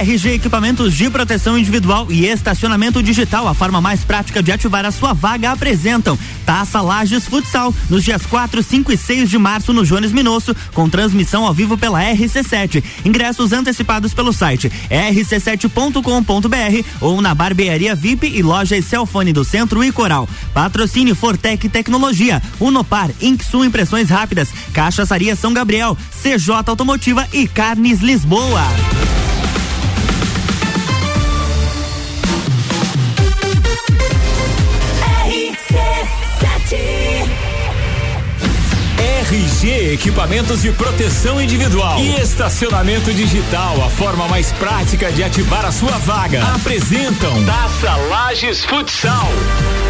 RG 0.06 0.36
Equipamentos 0.36 0.94
de 0.94 1.10
Proteção 1.10 1.58
Individual 1.58 2.06
e 2.12 2.28
Estacionamento 2.28 3.02
Digital, 3.02 3.48
a 3.48 3.56
forma 3.56 3.82
mais 3.82 4.02
prática 4.02 4.44
de 4.44 4.52
ativar 4.52 4.86
a 4.86 4.92
sua 4.92 5.14
vaga, 5.14 5.52
apresentam 5.52 6.16
Taça 6.46 6.80
Lages 6.80 7.26
Futsal, 7.26 7.74
nos 7.90 8.04
dias 8.04 8.24
4, 8.24 8.62
5 8.62 8.92
e 8.92 8.98
6 8.98 9.28
de 9.28 9.40
março 9.40 9.74
no 9.74 9.84
Jones 9.84 10.12
Minosso, 10.12 10.56
com 10.76 10.88
transmissão 10.88 11.44
ao 11.44 11.56
vivo 11.56 11.76
pela 11.76 12.00
RC7. 12.04 12.84
Ingressos 13.04 13.52
antecipados 13.52 14.14
pelo 14.14 14.32
site 14.32 14.72
rc7.com.br 14.92 16.88
ou 17.02 17.20
na 17.20 17.34
barbearia 17.34 17.96
VIP 17.96 18.28
e 18.28 18.44
loja 18.44 18.80
Celfone 18.84 19.34
do 19.34 19.44
Centro 19.44 19.84
e 19.84 19.92
Coral. 19.92 20.30
Patrocínio 20.54 21.16
Fortec 21.16 21.68
Tecnologia, 21.68 22.44
Unopar, 22.60 23.10
Inksul 23.20 23.66
Impressões 23.66 24.12
Rápidas, 24.12 24.50
Cachaçaria 24.72 25.36
São 25.36 25.52
Gabriel, 25.52 25.98
CJ 26.22 26.58
Automotiva 26.68 27.28
e 27.34 27.48
Carnes 27.48 28.02
Lisboa. 28.02 28.62
Equipamentos 39.64 40.62
de 40.62 40.72
Proteção 40.72 41.42
Individual 41.42 42.00
e 42.00 42.20
Estacionamento 42.20 43.14
Digital, 43.14 43.82
a 43.84 43.90
forma 43.90 44.28
mais 44.28 44.52
prática 44.52 45.12
de 45.12 45.24
ativar 45.24 45.66
a 45.66 45.72
sua 45.72 45.98
vaga. 46.00 46.44
Apresentam 46.56 47.44
Taça 47.46 47.96
Lages 48.10 48.66
Futsal. 48.66 49.30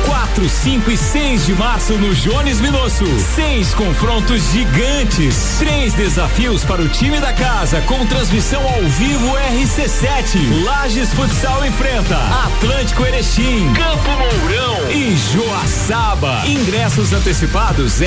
4, 0.06 0.48
5 0.48 0.92
e 0.92 0.98
6 0.98 1.46
de 1.46 1.54
março 1.54 1.94
no 1.94 2.14
Jones 2.14 2.62
Minosso. 2.62 3.06
Seis 3.36 3.74
confrontos 3.74 4.52
gigantes. 4.52 5.56
Três 5.58 5.94
desafios 5.94 6.64
para 6.64 6.82
o 6.82 6.88
time 6.88 7.20
da 7.20 7.34
casa 7.34 7.82
com 7.82 8.06
transmissão 8.06 8.62
ao 8.62 8.84
vivo 8.84 9.28
RC7. 9.28 10.64
Lages 10.64 11.14
Futsal 11.14 11.66
enfrenta 11.66 12.18
Atlântico 12.46 13.06
Erechim, 13.06 13.74
Campo 13.74 14.10
Mourão 14.12 14.92
e 14.92 15.16
Joaçaba. 15.34 16.44
Ingressos 16.46 17.14
antecipados 17.14 18.02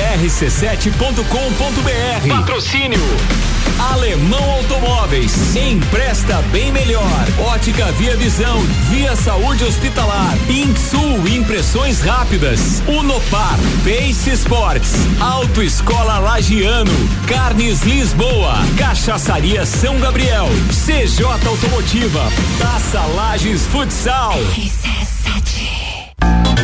rc7.com.br. 1.49 2.27
Patrocínio 2.27 2.99
Alemão 3.91 4.51
Automóveis. 4.51 5.55
Empresta 5.55 6.41
bem 6.51 6.71
melhor. 6.71 7.03
Ótica 7.39 7.91
Via 7.93 8.15
Visão. 8.17 8.59
Via 8.89 9.15
Saúde 9.15 9.63
Hospitalar. 9.63 10.37
Insul 10.49 11.27
Impressões 11.27 12.01
Rápidas. 12.01 12.83
Unopar. 12.87 13.57
Pace 13.83 14.31
Sports. 14.31 14.93
Autoescola 15.19 16.19
Lagiano. 16.19 16.91
Carnes 17.27 17.81
Lisboa. 17.83 18.55
Cachaçaria 18.77 19.65
São 19.65 19.97
Gabriel. 19.99 20.47
CJ 20.69 21.23
Automotiva. 21.47 22.31
Taça 22.59 23.01
Lages 23.15 23.65
Futsal. 23.67 24.33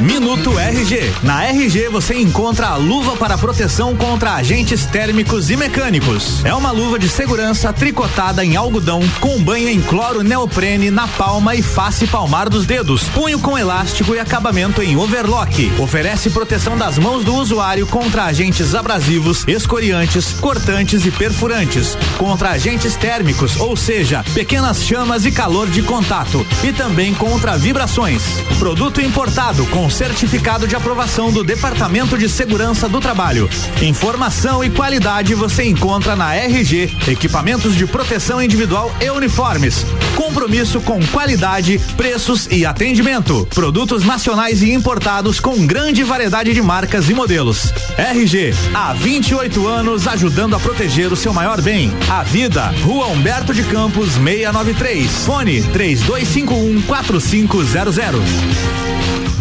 Minuto 0.02 0.60
RG. 0.60 1.14
Na 1.24 1.46
RG 1.46 1.88
você 1.88 2.16
encontra 2.16 2.68
a 2.68 2.76
luva 2.76 3.16
para 3.16 3.38
proteção 3.38 3.96
contra 3.96 4.34
agentes 4.34 4.86
térmicos 4.86 5.50
e 5.50 5.56
mecânicos. 5.56 6.44
É 6.44 6.54
uma 6.54 6.70
luva 6.72 7.00
de 7.00 7.08
segurança 7.08 7.72
tricotada 7.72 8.44
em 8.44 8.58
algodão 8.58 9.00
com 9.22 9.42
banho 9.42 9.70
em 9.70 9.82
cloro 9.82 10.22
neoprene 10.22 10.92
na 10.92 11.08
palma 11.08 11.56
e 11.56 11.62
face 11.62 12.08
palmar 12.08 12.50
dos 12.50 12.66
dedos. 12.66 13.06
Punho 13.10 13.40
com 13.40 13.58
elástico 13.58 14.14
e 14.14 14.20
acabamento 14.20 14.82
em 14.82 14.98
overlock. 14.98 15.72
Oferece 15.80 16.30
proteção 16.30 16.78
das 16.78 16.98
mãos 16.98 17.24
do 17.24 17.34
usuário 17.34 17.88
contra 17.88 18.26
agentes 18.26 18.76
abrasivos, 18.76 19.48
escoriantes, 19.48 20.34
cortantes 20.34 21.06
e 21.06 21.12
perfurantes. 21.12 21.98
Contra 22.18 22.52
agentes 22.52 22.96
térmicos, 22.98 23.56
ou 23.58 23.78
seja, 23.78 24.26
pequenas 24.34 24.84
chamas 24.84 25.26
e 25.26 25.32
calor 25.32 25.68
de 25.68 25.82
contato. 25.82 26.46
E 26.64 26.74
também 26.74 27.14
contra 27.14 27.58
vibrações. 27.58 28.24
Produto 28.60 29.00
importado 29.00 29.66
com 29.68 29.85
certificado 29.90 30.68
de 30.68 30.76
aprovação 30.76 31.32
do 31.32 31.44
Departamento 31.44 32.18
de 32.18 32.28
Segurança 32.28 32.88
do 32.88 33.00
Trabalho. 33.00 33.50
Informação 33.82 34.64
e 34.64 34.70
qualidade 34.70 35.34
você 35.34 35.64
encontra 35.64 36.16
na 36.16 36.36
RG, 36.36 36.92
equipamentos 37.08 37.76
de 37.76 37.86
proteção 37.86 38.42
individual 38.42 38.94
e 39.02 39.10
uniformes. 39.10 39.86
Compromisso 40.16 40.80
com 40.82 41.00
qualidade, 41.08 41.80
preços 41.98 42.48
e 42.50 42.66
atendimento. 42.66 43.48
Produtos 43.54 44.04
nacionais 44.04 44.62
e 44.62 44.72
importados 44.72 45.40
com 45.40 45.66
grande 45.66 46.04
variedade 46.04 46.54
de 46.54 46.62
marcas 46.62 47.10
e 47.10 47.14
modelos. 47.14 47.74
RG, 47.98 48.54
há 48.74 48.94
28 48.94 49.68
anos 49.68 50.08
ajudando 50.08 50.56
a 50.56 50.60
proteger 50.60 51.12
o 51.12 51.16
seu 51.16 51.34
maior 51.34 51.62
bem, 51.62 51.92
a 52.10 52.24
vida. 52.24 52.74
Rua 52.84 53.08
Humberto 53.08 53.54
de 53.54 53.64
Campos 53.64 54.14
693. 54.14 55.12
Fone 55.26 55.64
3251 55.64 56.82
4500. 56.84 58.24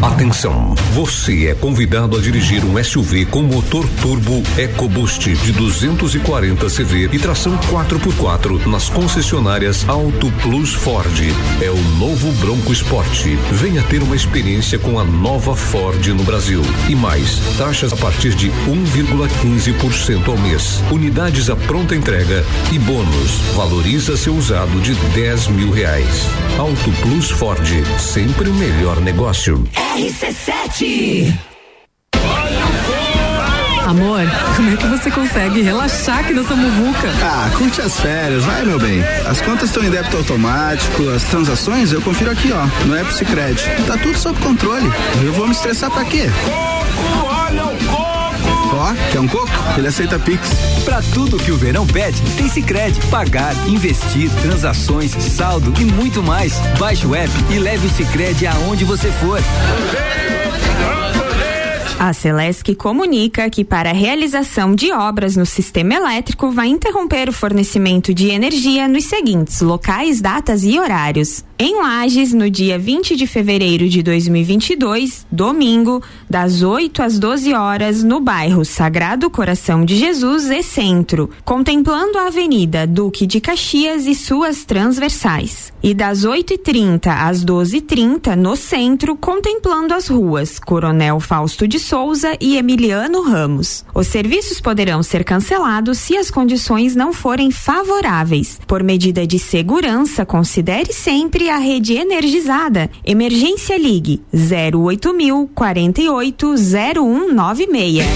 Atenção, 0.03 0.34
você 0.93 1.47
é 1.47 1.55
convidado 1.55 2.17
a 2.17 2.21
dirigir 2.21 2.65
um 2.65 2.83
SUV 2.83 3.25
com 3.27 3.43
motor 3.43 3.89
turbo 4.03 4.43
EcoBoost 4.59 5.33
de 5.33 5.53
240 5.53 6.67
CV 6.67 7.09
e 7.13 7.19
tração 7.21 7.57
4x4 7.59 8.67
nas 8.67 8.89
concessionárias 8.89 9.89
Auto 9.89 10.31
Plus 10.43 10.75
Ford. 10.75 11.15
É 11.63 11.71
o 11.71 11.81
novo 11.99 12.33
Bronco 12.41 12.73
Sport. 12.73 13.27
Venha 13.53 13.83
ter 13.85 14.03
uma 14.03 14.17
experiência 14.17 14.77
com 14.77 14.99
a 14.99 15.05
nova 15.05 15.55
Ford 15.55 16.05
no 16.09 16.25
Brasil. 16.25 16.63
E 16.89 16.97
mais, 16.97 17.39
taxas 17.57 17.93
a 17.93 17.97
partir 17.97 18.35
de 18.35 18.51
1,15% 18.51 20.29
ao 20.29 20.39
mês. 20.39 20.83
Unidades 20.91 21.49
à 21.49 21.55
pronta 21.55 21.95
entrega 21.95 22.45
e 22.73 22.79
bônus. 22.81 23.39
Valoriza 23.55 24.17
seu 24.17 24.35
usado 24.35 24.81
de 24.81 24.95
10 25.15 25.49
mil 25.49 25.71
reais. 25.71 26.27
Auto 26.59 26.91
Plus 27.03 27.31
Ford, 27.31 27.67
sempre 27.99 28.49
o 28.49 28.55
melhor 28.55 29.01
negócio. 29.01 29.65
RC7. 30.25 31.39
Amor, 33.87 34.23
como 34.57 34.71
é 34.71 34.77
que 34.77 34.87
você 34.87 35.11
consegue 35.11 35.61
relaxar 35.61 36.21
aqui 36.21 36.33
nessa 36.33 36.57
muvuca? 36.57 37.11
Ah, 37.23 37.51
curte 37.59 37.83
as 37.83 38.01
férias, 38.01 38.43
vai 38.45 38.65
meu 38.65 38.79
bem. 38.79 39.05
As 39.29 39.43
contas 39.43 39.65
estão 39.65 39.85
em 39.85 39.91
débito 39.91 40.17
automático, 40.17 41.11
as 41.11 41.25
transações 41.25 41.93
eu 41.93 42.01
confiro 42.01 42.31
aqui, 42.31 42.51
ó, 42.53 42.65
no 42.87 42.97
App 42.97 43.13
Cicred. 43.13 43.63
Tá 43.87 43.99
tudo 43.99 44.17
sob 44.17 44.41
controle. 44.41 44.91
Eu 45.23 45.33
vou 45.35 45.47
me 45.47 45.53
estressar 45.53 45.91
pra 45.91 46.05
quê? 46.07 46.31
Coco, 46.45 47.27
olha 47.27 47.67
o 47.67 47.85
coco. 47.85 48.04
Ó, 48.73 48.95
quer 49.13 49.21
um 49.21 49.29
coco? 49.29 49.49
Ele 49.77 49.89
aceita 49.89 50.19
Pix. 50.19 50.51
Pra 50.85 51.01
tudo 51.13 51.39
que 51.39 51.51
o 51.51 51.57
verão 51.57 51.87
pede, 51.87 52.21
tem 52.37 52.49
Cicred. 52.49 52.99
Pagar, 53.11 53.55
investir, 53.69 54.31
transações, 54.43 55.11
saldo 55.13 55.73
e 55.81 55.85
muito 55.85 56.23
mais. 56.23 56.59
Baixe 56.79 57.07
o 57.07 57.15
app 57.15 57.31
e 57.51 57.59
leve 57.59 57.87
o 57.87 57.91
Cicred 57.91 58.47
aonde 58.47 58.85
você 58.85 59.11
for. 59.13 59.41
A 61.99 62.13
Celesc 62.13 62.75
comunica 62.75 63.49
que 63.49 63.65
para 63.65 63.91
a 63.91 63.93
realização 63.95 64.75
de 64.75 64.93
obras 64.93 65.37
no 65.37 65.47
sistema 65.47 65.95
elétrico 65.95 66.51
vai 66.51 66.67
interromper 66.67 67.29
o 67.29 67.33
fornecimento 67.33 68.13
de 68.13 68.29
energia 68.29 68.89
nos 68.89 69.05
seguintes 69.05 69.61
locais, 69.61 70.21
datas 70.21 70.65
e 70.65 70.79
horários. 70.79 71.45
Em 71.57 71.81
Lages, 71.81 72.33
no 72.33 72.51
dia 72.51 72.77
20 72.77 73.15
de 73.15 73.29
fevereiro 73.29 73.89
de 73.89 74.03
2022, 74.03 75.25
domingo, 75.31 76.03
das 76.29 76.63
8 76.63 77.01
às 77.01 77.17
12 77.17 77.55
horas, 77.55 78.03
no 78.03 78.19
bairro 78.19 78.65
Sagrado 78.65 79.31
Coração 79.31 79.85
de 79.85 79.95
Jesus 79.95 80.47
e 80.47 80.65
Centro, 80.65 81.31
contemplando 81.45 82.19
a 82.19 82.27
Avenida 82.27 82.89
Duque 82.89 83.25
de 83.25 83.41
Caxias 83.41 84.09
e 84.09 84.17
suas 84.17 84.65
transversais. 84.65 85.73
E 85.81 85.95
das 85.95 86.25
8h30 86.25 87.07
às 87.07 87.45
12h30, 87.45 88.35
no 88.35 88.57
centro, 88.57 89.15
contemplando 89.15 89.95
as 89.95 90.09
ruas 90.09 90.59
Coronel 90.59 91.21
Fausto 91.21 91.69
de 91.69 91.79
Souza 91.79 92.37
e 92.41 92.57
Emiliano 92.57 93.23
Ramos. 93.23 93.85
Os 93.95 94.09
serviços 94.09 94.61
poderão 94.61 95.05
ser 95.05 95.23
cancelados 95.23 95.99
se 95.99 96.17
as 96.17 96.33
condições 96.33 96.97
não 96.97 97.13
forem 97.13 97.53
favoráveis. 97.53 98.59
Por 98.67 98.83
medida 98.83 99.25
de 99.25 99.39
segurança, 99.39 100.27
considere 100.27 100.93
sempre 100.93 101.44
Procure 101.45 101.51
a 101.51 101.59
rede 101.59 101.95
energizada. 101.95 102.91
Emergência 103.05 103.77
Ligue 103.77 104.23
08000 104.33 105.51
480196. 105.55 108.07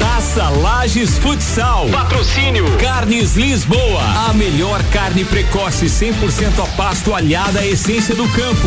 Taça 0.00 0.48
Lages 0.48 1.16
Futsal. 1.18 1.88
Patrocínio 1.90 2.64
Carnes 2.78 3.36
Lisboa. 3.36 4.02
A 4.28 4.34
melhor 4.34 4.82
carne 4.90 5.24
precoce 5.24 5.86
100% 5.86 6.60
a 6.60 6.66
pasto 6.76 7.14
alhada 7.14 7.60
à 7.60 7.66
essência 7.66 8.16
do 8.16 8.26
campo. 8.30 8.66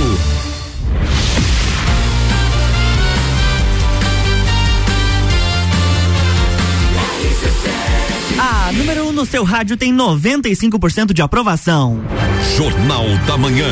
A 8.65 8.71
número 8.71 9.03
1 9.03 9.09
um 9.09 9.11
no 9.11 9.27
seu 9.27 9.43
rádio 9.43 9.77
tem 9.77 9.93
95% 9.95 11.13
de 11.13 11.21
aprovação. 11.21 12.01
Jornal 12.57 13.05
da 13.27 13.37
Manhã. 13.37 13.67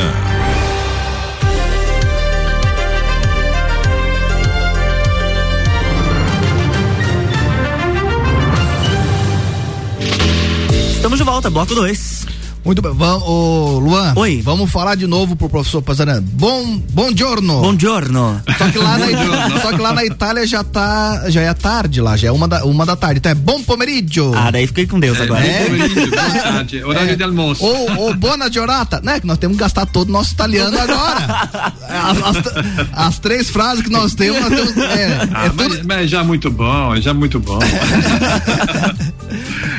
Estamos 10.91 11.17
de 11.17 11.25
volta, 11.25 11.49
bloco 11.49 11.73
2. 11.73 12.22
Muito 12.65 12.81
bem, 12.81 12.93
vamos, 12.95 13.23
ô, 13.27 13.79
Luan. 13.79 14.13
Oi. 14.15 14.41
Vamos 14.41 14.71
falar 14.71 14.95
de 14.95 15.05
novo 15.05 15.35
pro 15.35 15.49
professor 15.49 15.81
Pazarano. 15.81 16.21
Bom, 16.21 16.81
bom 16.91 17.09
giorno. 17.13 17.59
Bom 17.61 17.77
giorno. 17.77 18.41
Só 18.57 18.69
que 18.69 18.77
lá 18.77 18.97
na, 18.97 19.59
só 19.59 19.71
que 19.73 19.81
lá 19.81 19.91
na 19.93 20.05
Itália 20.05 20.47
já 20.47 20.63
tá, 20.63 21.25
já 21.29 21.41
é 21.41 21.53
tarde 21.53 21.99
lá, 21.99 22.15
já 22.15 22.29
é 22.29 22.31
uma 22.31 22.47
da, 22.47 22.63
uma 22.63 22.85
da 22.85 22.95
tarde. 22.95 23.17
Então 23.17 23.31
é 23.33 23.35
bom 23.35 23.61
pomeriggio. 23.61 24.31
Ah, 24.33 24.49
daí 24.49 24.65
fiquei 24.65 24.87
com 24.87 24.97
Deus 24.97 25.19
agora. 25.19 25.45
É. 25.45 25.65
Pomeriggio, 25.65 26.09
boa 26.09 26.21
tarde, 26.41 26.83
horário 26.85 27.17
de 27.17 27.23
almoço. 27.23 27.65
Ou, 27.65 27.97
ou 27.97 28.13
buona 28.15 28.49
giornata, 28.49 29.01
né? 29.03 29.19
Que 29.19 29.27
nós 29.27 29.37
temos 29.37 29.57
que 29.57 29.61
gastar 29.63 29.85
todo 29.85 30.07
o 30.07 30.11
nosso 30.13 30.31
italiano 30.33 30.77
agora. 30.79 31.49
As, 31.89 32.17
as- 32.37 32.93
as 32.93 33.19
três 33.19 33.49
frases 33.49 33.83
que 33.83 33.89
nós 33.89 34.13
temos, 34.15 34.39
nós 34.39 34.49
temos 34.49 34.77
é, 34.77 35.29
Ah, 35.33 35.45
é 35.47 35.51
mas, 35.53 35.67
tudo, 35.67 35.81
mas 35.85 36.09
já 36.09 36.23
muito 36.23 36.49
bom, 36.49 36.95
já 36.95 37.13
muito 37.13 37.41
bom. 37.41 37.59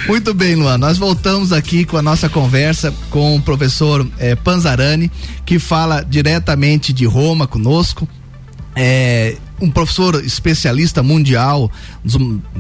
Muito 0.07 0.35
bem, 0.35 0.55
Luan. 0.55 0.77
Nós 0.77 0.99
voltamos 0.99 1.51
aqui 1.53 1.85
com 1.85 1.97
a 1.97 2.03
nossa 2.03 2.29
conversa 2.29 2.93
com 3.11 3.37
o 3.37 3.41
professor 3.41 4.07
eh, 4.19 4.35
Panzarani, 4.35 5.11
que 5.47 5.59
fala 5.59 6.03
diretamente 6.03 6.93
de 6.93 7.07
Roma 7.07 7.47
conosco. 7.47 8.07
É 8.77 9.37
um 9.61 9.71
professor 9.71 10.23
especialista 10.25 11.03
mundial. 11.03 11.71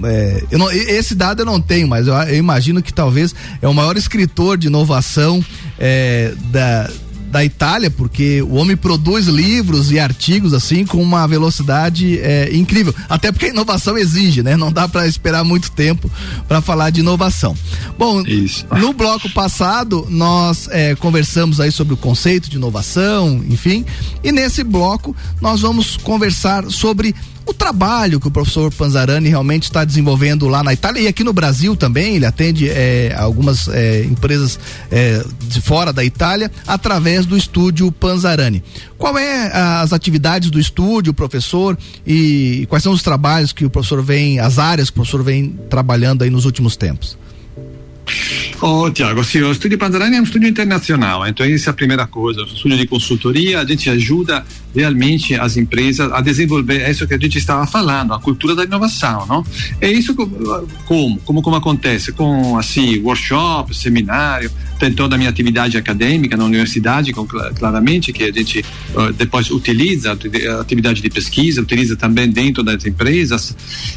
é, 0.04 0.44
não- 0.52 0.70
esse 0.70 1.14
dado 1.14 1.40
eu 1.42 1.46
não 1.46 1.60
tenho, 1.60 1.86
mas 1.86 2.06
eu, 2.06 2.14
eu 2.14 2.36
imagino 2.36 2.80
que 2.82 2.92
talvez 2.94 3.34
é 3.60 3.68
o 3.68 3.74
maior 3.74 3.96
escritor 3.96 4.56
de 4.56 4.68
inovação 4.68 5.44
é, 5.78 6.32
da, 6.50 6.88
da 7.34 7.44
Itália, 7.44 7.90
porque 7.90 8.40
o 8.42 8.54
homem 8.54 8.76
produz 8.76 9.26
livros 9.26 9.90
e 9.90 9.98
artigos 9.98 10.54
assim 10.54 10.86
com 10.86 11.02
uma 11.02 11.26
velocidade 11.26 12.20
é, 12.20 12.54
incrível. 12.54 12.94
Até 13.08 13.32
porque 13.32 13.46
a 13.46 13.48
inovação 13.48 13.98
exige, 13.98 14.40
né? 14.40 14.56
Não 14.56 14.70
dá 14.70 14.86
para 14.86 15.04
esperar 15.08 15.42
muito 15.42 15.72
tempo 15.72 16.08
para 16.46 16.60
falar 16.60 16.90
de 16.90 17.00
inovação. 17.00 17.56
Bom, 17.98 18.20
Isso. 18.24 18.64
no 18.78 18.92
bloco 18.92 19.28
passado 19.30 20.06
nós 20.08 20.68
é, 20.70 20.94
conversamos 20.94 21.60
aí 21.60 21.72
sobre 21.72 21.94
o 21.94 21.96
conceito 21.96 22.48
de 22.48 22.56
inovação, 22.56 23.44
enfim, 23.50 23.84
e 24.22 24.30
nesse 24.30 24.62
bloco 24.62 25.16
nós 25.40 25.60
vamos 25.60 25.96
conversar 25.96 26.70
sobre 26.70 27.16
o 27.46 27.52
trabalho 27.52 28.18
que 28.18 28.28
o 28.28 28.30
professor 28.30 28.72
Panzarani 28.72 29.28
realmente 29.28 29.64
está 29.64 29.84
desenvolvendo 29.84 30.48
lá 30.48 30.62
na 30.62 30.72
Itália 30.72 31.00
e 31.00 31.06
aqui 31.06 31.22
no 31.22 31.32
Brasil 31.32 31.76
também. 31.76 32.16
Ele 32.16 32.26
atende 32.26 32.68
é, 32.68 33.14
algumas 33.16 33.68
é, 33.68 34.04
empresas 34.04 34.58
é, 34.90 35.22
de 35.46 35.60
fora 35.60 35.92
da 35.92 36.04
Itália 36.04 36.50
através 36.66 37.26
do 37.26 37.36
estúdio 37.36 37.90
Panzarani. 37.92 38.62
Qual 38.96 39.18
é 39.18 39.50
as 39.52 39.92
atividades 39.92 40.50
do 40.50 40.58
estúdio, 40.58 41.12
professor, 41.12 41.76
e 42.06 42.66
quais 42.68 42.82
são 42.82 42.92
os 42.92 43.02
trabalhos 43.02 43.52
que 43.52 43.64
o 43.64 43.70
professor 43.70 44.02
vem, 44.02 44.38
as 44.38 44.58
áreas 44.58 44.88
que 44.88 44.94
o 44.94 45.02
professor 45.02 45.22
vem 45.22 45.58
trabalhando 45.68 46.22
aí 46.22 46.30
nos 46.30 46.44
últimos 46.44 46.76
tempos? 46.76 47.18
Oh, 48.60 48.90
Tiago, 48.90 49.22
sim, 49.24 49.40
o 49.42 49.50
Estúdio 49.52 49.76
Panzarani 49.78 50.16
é 50.16 50.20
um 50.20 50.24
estúdio 50.24 50.48
internacional, 50.48 51.26
então 51.26 51.44
essa 51.44 51.68
é 51.68 51.72
a 51.72 51.74
primeira 51.74 52.06
coisa. 52.06 52.42
O 52.42 52.44
estúdio 52.44 52.78
de 52.78 52.86
consultoria, 52.86 53.60
a 53.60 53.64
gente 53.64 53.90
ajuda 53.90 54.44
realmente 54.74 55.34
as 55.34 55.56
empresas 55.56 56.10
a 56.12 56.20
desenvolver 56.20 56.88
isso 56.90 57.06
que 57.06 57.14
a 57.14 57.18
gente 57.18 57.38
estava 57.38 57.66
falando, 57.66 58.12
a 58.12 58.18
cultura 58.20 58.54
da 58.56 58.64
inovação, 58.64 59.24
não? 59.26 59.44
É 59.80 59.90
isso 59.90 60.14
co- 60.14 60.26
como, 60.86 61.18
como, 61.20 61.42
como 61.42 61.56
acontece 61.56 62.10
com 62.12 62.56
assim 62.58 62.98
workshop, 63.00 63.76
seminário, 63.76 64.50
tem 64.78 64.92
toda 64.92 65.14
a 65.14 65.18
minha 65.18 65.30
atividade 65.30 65.76
acadêmica 65.76 66.36
na 66.36 66.44
universidade, 66.44 67.12
com, 67.12 67.24
cla- 67.26 67.52
claramente 67.52 68.12
que 68.12 68.24
a 68.24 68.32
gente 68.32 68.60
eh, 68.96 69.12
depois 69.16 69.48
utiliza 69.50 70.18
atividade 70.60 71.00
de 71.00 71.08
pesquisa, 71.10 71.60
utiliza 71.62 71.94
também 71.96 72.28
dentro 72.28 72.62
das 72.64 72.84
empresas 72.84 73.54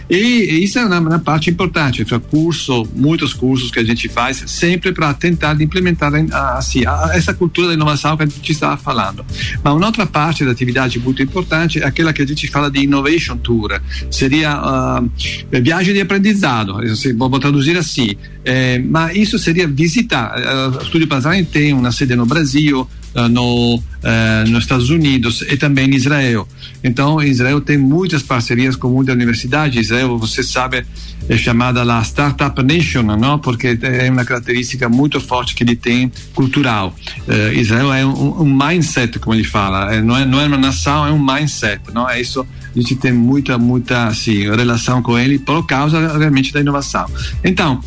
e, 0.09 0.15
e 0.15 0.63
isso 0.63 0.77
é 0.77 0.85
uma, 0.85 0.99
uma 0.99 1.19
parte 1.19 1.49
importante, 1.49 2.05
foi 2.05 2.19
curso, 2.19 2.87
muitos 2.95 3.33
cursos 3.33 3.71
que 3.71 3.79
a 3.79 3.83
gente 3.83 3.96
faz 4.07 4.43
sempre 4.45 4.91
para 4.91 5.13
tentar 5.13 5.59
implementar 5.61 6.11
assim 6.55 6.83
essa 7.13 7.33
cultura 7.33 7.69
da 7.69 7.73
inovação 7.73 8.15
que 8.15 8.23
a 8.23 8.25
gente 8.27 8.51
estava 8.51 8.77
falando. 8.77 9.25
Mas 9.63 9.73
uma 9.73 9.85
outra 9.85 10.05
parte 10.05 10.45
da 10.45 10.51
atividade 10.51 10.99
muito 10.99 11.21
importante 11.23 11.81
é 11.81 11.85
aquela 11.85 12.13
que 12.13 12.21
a 12.21 12.25
gente 12.25 12.47
fala 12.47 12.69
de 12.69 12.83
innovation 12.83 13.37
tour, 13.37 13.79
seria 14.11 14.51
ah, 14.51 15.03
viagem 15.51 15.93
de 15.93 16.01
aprendizado, 16.01 16.77
assim, 16.79 17.15
vou 17.15 17.39
traduzir 17.39 17.77
assim. 17.77 18.15
Eh, 18.45 18.79
mas 18.79 19.15
isso 19.17 19.37
seria 19.37 19.67
visitar. 19.67 20.33
Eh, 20.37 20.77
o 20.77 20.81
Estúdio 20.81 21.07
Panzani 21.07 21.43
tem 21.43 21.73
uma 21.73 21.91
sede 21.91 22.15
no 22.15 22.25
Brasil, 22.25 22.87
no, 23.27 23.81
eh, 24.03 24.43
nos 24.47 24.63
Estados 24.63 24.89
Unidos 24.91 25.41
e 25.41 25.57
também 25.57 25.89
em 25.89 25.95
Israel. 25.95 26.47
Então, 26.83 27.21
Israel 27.21 27.59
tem 27.59 27.77
muitas 27.77 28.21
parcerias 28.21 28.75
com 28.75 28.89
muitas 28.89 29.15
universidades. 29.15 29.85
Israel, 29.85 30.17
você 30.19 30.43
sabe, 30.43 30.85
é 31.27 31.35
chamada 31.35 31.83
la 31.83 32.01
Startup 32.03 32.61
Nation, 32.61 33.03
não? 33.03 33.39
Porque 33.39 33.77
é 33.81 34.11
uma 34.11 34.23
característica 34.23 34.87
muito 34.87 35.19
forte 35.19 35.55
que 35.55 35.63
ele 35.63 35.75
tem 35.75 36.11
cultural. 36.35 36.95
Eh, 37.27 37.53
Israel 37.55 37.91
é 37.91 38.05
um, 38.05 38.41
um 38.43 38.53
mindset, 38.53 39.17
como 39.17 39.33
ele 39.33 39.43
fala. 39.43 39.95
É, 39.95 40.01
não, 40.01 40.15
é, 40.15 40.25
não 40.25 40.39
é 40.39 40.45
uma 40.45 40.57
nação, 40.57 41.07
é 41.07 41.11
um 41.11 41.19
mindset, 41.19 41.81
não? 41.93 42.07
É 42.07 42.21
isso. 42.21 42.45
A 42.77 42.81
gente 42.81 42.95
tem 42.95 43.11
muita, 43.11 43.57
muita 43.57 44.05
assim, 44.05 44.43
relação 44.55 45.01
com 45.01 45.17
ele 45.17 45.39
por 45.39 45.65
causa 45.65 46.15
realmente 46.15 46.53
da 46.53 46.59
inovação. 46.59 47.09
Então, 47.43 47.81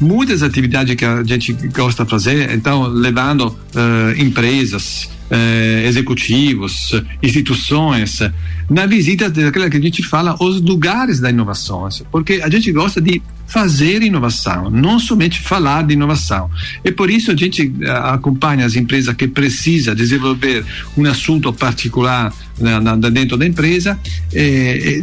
muitas 0.00 0.42
atividades 0.42 0.94
que 0.94 1.04
a 1.04 1.24
gente 1.24 1.52
gosta 1.68 2.04
de 2.04 2.10
fazer, 2.10 2.52
então, 2.52 2.86
levando 2.86 3.56
eh, 3.74 4.22
empresas, 4.22 5.10
eh, 5.28 5.82
executivos, 5.84 6.92
instituições, 7.20 8.20
na 8.70 8.86
visita 8.86 9.28
daquela 9.28 9.68
que 9.68 9.78
a 9.78 9.80
gente 9.80 10.02
fala, 10.04 10.36
os 10.40 10.60
lugares 10.60 11.18
da 11.18 11.28
inovação, 11.28 11.88
porque 12.12 12.40
a 12.42 12.48
gente 12.48 12.70
gosta 12.70 13.00
de 13.00 13.20
fazer 13.46 14.02
inovação, 14.02 14.70
não 14.70 14.98
somente 14.98 15.40
falar 15.40 15.82
de 15.82 15.94
inovação. 15.94 16.50
E 16.84 16.90
por 16.90 17.10
isso 17.10 17.30
a 17.30 17.36
gente 17.36 17.72
eh, 17.80 17.90
acompanha 17.90 18.66
as 18.66 18.74
empresas 18.74 19.14
que 19.14 19.28
precisam 19.28 19.94
desenvolver 19.94 20.64
um 20.96 21.04
assunto 21.06 21.52
particular 21.52 22.32
na, 22.58 22.80
na, 22.80 22.96
dentro 22.96 23.36
da 23.36 23.46
empresa 23.46 23.98
eh, 24.32 25.00
eh, 25.00 25.02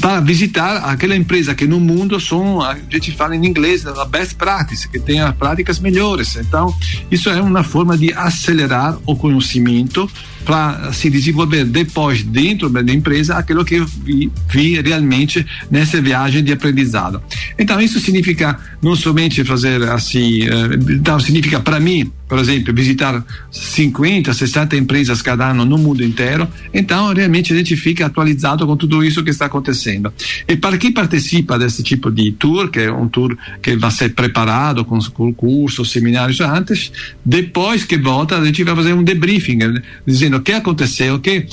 para 0.00 0.20
visitar 0.20 0.76
aquela 0.84 1.16
empresa 1.16 1.54
que 1.54 1.66
no 1.66 1.80
mundo 1.80 2.20
são, 2.20 2.62
a 2.62 2.76
gente 2.90 3.12
fala 3.12 3.34
em 3.34 3.44
inglês, 3.44 3.86
a 3.86 4.04
best 4.04 4.36
practice, 4.36 4.88
que 4.88 4.98
tem 4.98 5.20
as 5.20 5.34
práticas 5.34 5.78
melhores. 5.78 6.36
Então, 6.36 6.74
isso 7.10 7.28
é 7.28 7.40
uma 7.40 7.64
forma 7.64 7.98
de 7.98 8.12
acelerar 8.12 8.98
o 9.04 9.16
conhecimento 9.16 10.08
para 10.44 10.92
se 10.92 11.10
desenvolver 11.10 11.64
depois 11.64 12.22
dentro 12.22 12.68
da 12.68 12.80
empresa 12.92 13.36
aquilo 13.36 13.64
que 13.64 13.80
vi, 13.80 14.30
vi 14.48 14.80
realmente 14.80 15.46
nessa 15.70 16.00
viagem 16.00 16.42
de 16.42 16.52
aprendizado. 16.52 17.22
Então 17.58 17.80
isso 17.80 18.00
significa 18.00 18.58
não 18.82 18.96
somente 18.96 19.44
fazer 19.44 19.82
assim, 19.84 20.42
eh, 20.42 20.78
então 20.90 21.18
significa 21.20 21.60
para 21.60 21.78
mim, 21.78 22.10
por 22.30 22.38
exemplo, 22.38 22.72
visitar 22.72 23.24
50, 23.50 24.32
60 24.32 24.76
empresas 24.76 25.20
cada 25.20 25.50
ano 25.50 25.64
no 25.64 25.76
mundo 25.76 26.04
inteiro. 26.04 26.46
Então 26.72 27.12
realmente 27.12 27.52
a 27.52 27.56
gente 27.56 27.76
fica 27.76 28.06
atualizado 28.06 28.64
com 28.64 28.76
tudo 28.76 29.02
isso 29.02 29.24
que 29.24 29.30
está 29.30 29.46
acontecendo. 29.46 30.12
E 30.46 30.54
para 30.54 30.78
quem 30.78 30.92
participa 30.92 31.58
desse 31.58 31.82
tipo 31.82 32.08
de 32.08 32.30
tour, 32.30 32.70
que 32.70 32.78
é 32.78 32.92
um 32.92 33.08
tour 33.08 33.36
que 33.60 33.74
vai 33.74 33.90
ser 33.90 34.14
preparado 34.14 34.84
com 34.84 35.00
cursos, 35.32 35.90
seminários 35.90 36.40
antes, 36.40 36.92
depois 37.24 37.84
que 37.84 37.98
volta 37.98 38.38
a 38.38 38.44
gente 38.44 38.62
vai 38.62 38.76
fazer 38.76 38.92
um 38.92 39.02
debriefing, 39.02 39.56
né? 39.56 39.82
dizendo 40.06 40.36
o 40.36 40.40
que 40.40 40.52
aconteceu, 40.52 41.16
o 41.16 41.18
que 41.18 41.44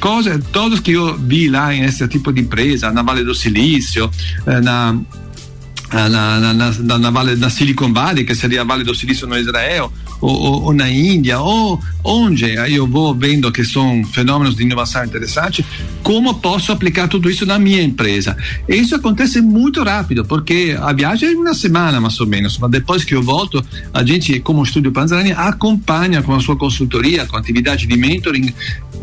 coisa, 0.00 0.40
todos 0.50 0.80
que 0.80 0.92
eu 0.92 1.18
vi 1.18 1.50
lá 1.50 1.68
nesse 1.68 2.08
tipo 2.08 2.32
de 2.32 2.40
empresa, 2.40 2.90
na 2.90 3.02
Vale 3.02 3.22
do 3.22 3.34
Silício, 3.34 4.10
eh, 4.46 4.60
na 4.62 4.98
na, 5.92 6.08
na, 6.08 6.52
na, 6.52 6.98
na, 6.98 7.10
vale, 7.10 7.36
na 7.36 7.48
Silicon 7.48 7.92
Valley, 7.92 8.24
que 8.24 8.34
seria 8.34 8.60
a 8.60 8.64
Vale 8.64 8.84
do 8.84 8.94
Silício 8.94 9.26
no 9.26 9.38
Israel, 9.38 9.90
ou, 10.20 10.30
ou, 10.30 10.62
ou, 10.64 10.72
na 10.74 10.90
Índia, 10.90 11.40
ou 11.40 11.80
onde 12.04 12.58
aí 12.58 12.74
eu 12.74 12.86
vou 12.86 13.14
vendo 13.14 13.50
que 13.50 13.64
são 13.64 14.04
fenômenos 14.12 14.56
de 14.56 14.64
inovação 14.64 15.04
interessantes, 15.04 15.64
como 16.02 16.34
posso 16.34 16.72
aplicar 16.72 17.08
tudo 17.08 17.30
isso 17.30 17.46
na 17.46 17.58
minha 17.58 17.82
empresa? 17.82 18.36
E 18.68 18.76
isso 18.76 18.94
acontece 18.94 19.40
muito 19.40 19.82
rápido, 19.82 20.24
porque 20.24 20.76
a 20.78 20.92
viagem 20.92 21.30
é 21.30 21.36
uma 21.36 21.54
semana 21.54 22.00
mais 22.00 22.20
ou 22.20 22.26
menos, 22.26 22.58
mas 22.58 22.70
depois 22.70 23.04
que 23.04 23.14
eu 23.14 23.22
volto, 23.22 23.64
a 23.94 24.04
gente, 24.04 24.40
como 24.40 24.62
Estúdio 24.62 24.92
Panzani, 24.92 25.32
acompanha 25.32 26.22
com 26.22 26.34
a 26.34 26.40
sua 26.40 26.56
consultoria, 26.56 27.24
com 27.26 27.36
atividade 27.36 27.86
de 27.86 27.96
mentoring, 27.96 28.52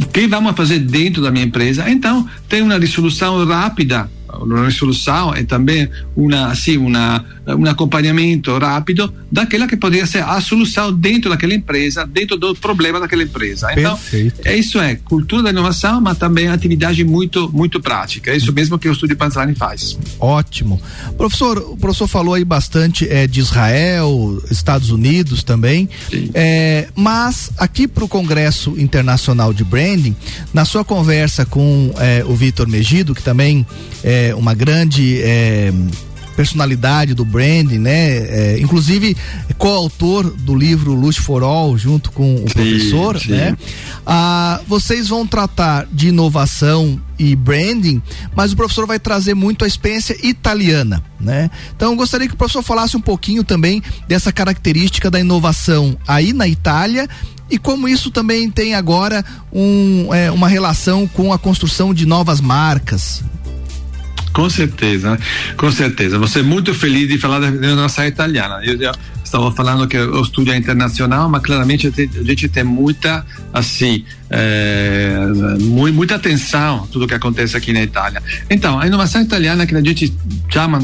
o 0.02 0.06
que 0.08 0.28
vamos 0.28 0.56
fazer 0.56 0.80
dentro 0.80 1.22
da 1.22 1.32
minha 1.32 1.46
empresa. 1.46 1.90
Então, 1.90 2.28
tem 2.48 2.62
uma 2.62 2.78
resolução 2.78 3.44
rápida 3.46 4.10
uma 4.42 4.72
solução 4.72 5.34
é 5.34 5.44
também 5.44 5.90
uma, 6.16 6.48
assim, 6.48 6.78
uma, 6.78 7.24
um 7.48 7.66
acompanhamento 7.66 8.58
rápido 8.58 9.14
daquela 9.32 9.68
que 9.68 9.76
poderia 9.76 10.06
ser 10.06 10.24
a 10.24 10.40
solução 10.40 10.94
dentro 10.94 11.30
daquela 11.30 11.54
empresa, 11.54 12.06
dentro 12.06 12.38
do 12.38 12.56
problema 12.56 13.00
daquela 13.00 13.24
empresa. 13.24 13.68
Então, 13.72 13.98
Perfeito. 13.98 14.42
é 14.46 14.56
isso 14.56 14.80
é 14.80 14.96
cultura 14.96 15.44
da 15.44 15.50
inovação, 15.50 16.02
mas 16.02 16.18
também 16.18 16.48
atividade 16.48 17.04
muito, 17.04 17.50
muito 17.52 17.80
prática. 17.82 18.32
É 18.32 18.38
isso 18.38 18.52
mesmo 18.54 18.80
que 18.80 18.88
o 18.88 18.92
Estúdio 18.92 19.18
Panzani 19.18 19.56
faz. 19.56 19.98
Ótimo. 20.20 20.82
Professor, 21.18 21.58
o 21.58 21.78
professor 21.78 22.08
falou 22.08 22.34
aí 22.34 22.46
bastante 22.46 23.08
é, 23.10 23.28
de 23.28 23.40
Israel, 23.40 24.42
Estados 24.50 24.90
Unidos 24.90 25.44
também. 25.44 25.90
É, 26.34 26.88
mas 26.96 27.52
aqui 27.58 27.88
para 27.88 28.04
o 28.04 28.08
Congresso 28.08 28.76
Internacional 28.78 29.54
de 29.54 29.64
Branding, 29.64 30.16
na 30.54 30.66
sua 30.66 30.84
conversa 30.84 31.46
com 31.46 31.94
é, 31.98 32.24
o 32.26 32.36
Vitor 32.36 32.68
Megido, 32.68 33.14
que 33.14 33.22
também 33.22 33.66
é 34.04 34.25
uma 34.34 34.54
grande 34.54 35.22
é, 35.22 35.72
personalidade 36.36 37.14
do 37.14 37.24
branding, 37.24 37.80
né? 37.80 38.18
É, 38.18 38.60
inclusive 38.60 39.16
coautor 39.58 40.30
do 40.30 40.54
livro 40.54 40.94
Lush 40.94 41.18
for 41.18 41.44
All, 41.44 41.78
junto 41.78 42.12
com 42.12 42.36
o 42.36 42.40
Sim, 42.40 42.54
professor, 42.54 43.20
sim. 43.20 43.32
né? 43.32 43.58
Ah, 44.06 44.62
vocês 44.68 45.08
vão 45.08 45.26
tratar 45.26 45.88
de 45.92 46.10
inovação 46.10 47.00
e 47.18 47.36
branding, 47.36 48.02
mas 48.36 48.52
o 48.52 48.56
professor 48.56 48.86
vai 48.86 49.00
trazer 49.00 49.34
muito 49.34 49.64
a 49.64 49.68
experiência 49.68 50.16
italiana, 50.22 51.04
né? 51.20 51.50
Então 51.76 51.92
eu 51.92 51.98
gostaria 51.98 52.28
que 52.28 52.34
o 52.34 52.38
professor 52.38 52.62
falasse 52.62 52.98
um 52.98 53.02
pouquinho 53.02 53.44
também 53.44 53.82
dessa 54.08 54.32
característica 54.32 55.10
da 55.10 55.20
inovação 55.20 55.98
aí 56.06 56.34
na 56.34 56.48
Itália 56.48 57.08
e 57.50 57.58
como 57.58 57.88
isso 57.88 58.12
também 58.12 58.50
tem 58.50 58.74
agora 58.74 59.24
um, 59.54 60.14
é, 60.14 60.32
uma 60.32 60.48
relação 60.48 61.08
com 61.08 61.32
a 61.32 61.38
construção 61.38 61.94
de 61.94 62.06
novas 62.06 62.42
marcas. 62.42 63.24
Com 64.36 64.50
certeza, 64.50 65.12
né? 65.12 65.18
com 65.56 65.72
certeza. 65.72 66.20
Você 66.20 66.40
é 66.40 66.44
muito 66.44 66.74
feliz 66.74 67.08
de 67.08 67.18
falar 67.18 67.40
da 67.40 67.76
nossa 67.76 68.06
italiana. 68.06 68.60
Eu 68.66 68.78
já 68.78 68.92
estava 69.36 69.52
falando 69.52 69.88
que 69.88 69.98
o 69.98 70.22
estúdio 70.22 70.54
é 70.54 70.58
internacional, 70.58 71.30
mas 71.30 71.42
claramente 71.42 71.88
a 71.88 71.90
gente- 71.92 72.20
a 72.20 72.24
tem 72.50 72.64
muita, 72.64 73.26
assim, 73.54 74.04
é, 74.30 75.18
mu- 75.62 75.92
muita 75.94 76.16
atenção 76.16 76.84
a 76.84 76.88
tudo 76.88 77.08
que 77.08 77.14
acontece 77.14 77.56
aqui 77.56 77.72
na 77.74 77.82
Itália. 77.84 78.22
Então, 78.50 78.80
a 78.80 78.88
inovação 78.88 79.22
italiana 79.22 79.66
que 79.68 79.76
a 79.76 79.82
gente 79.82 80.14
chama, 80.50 80.80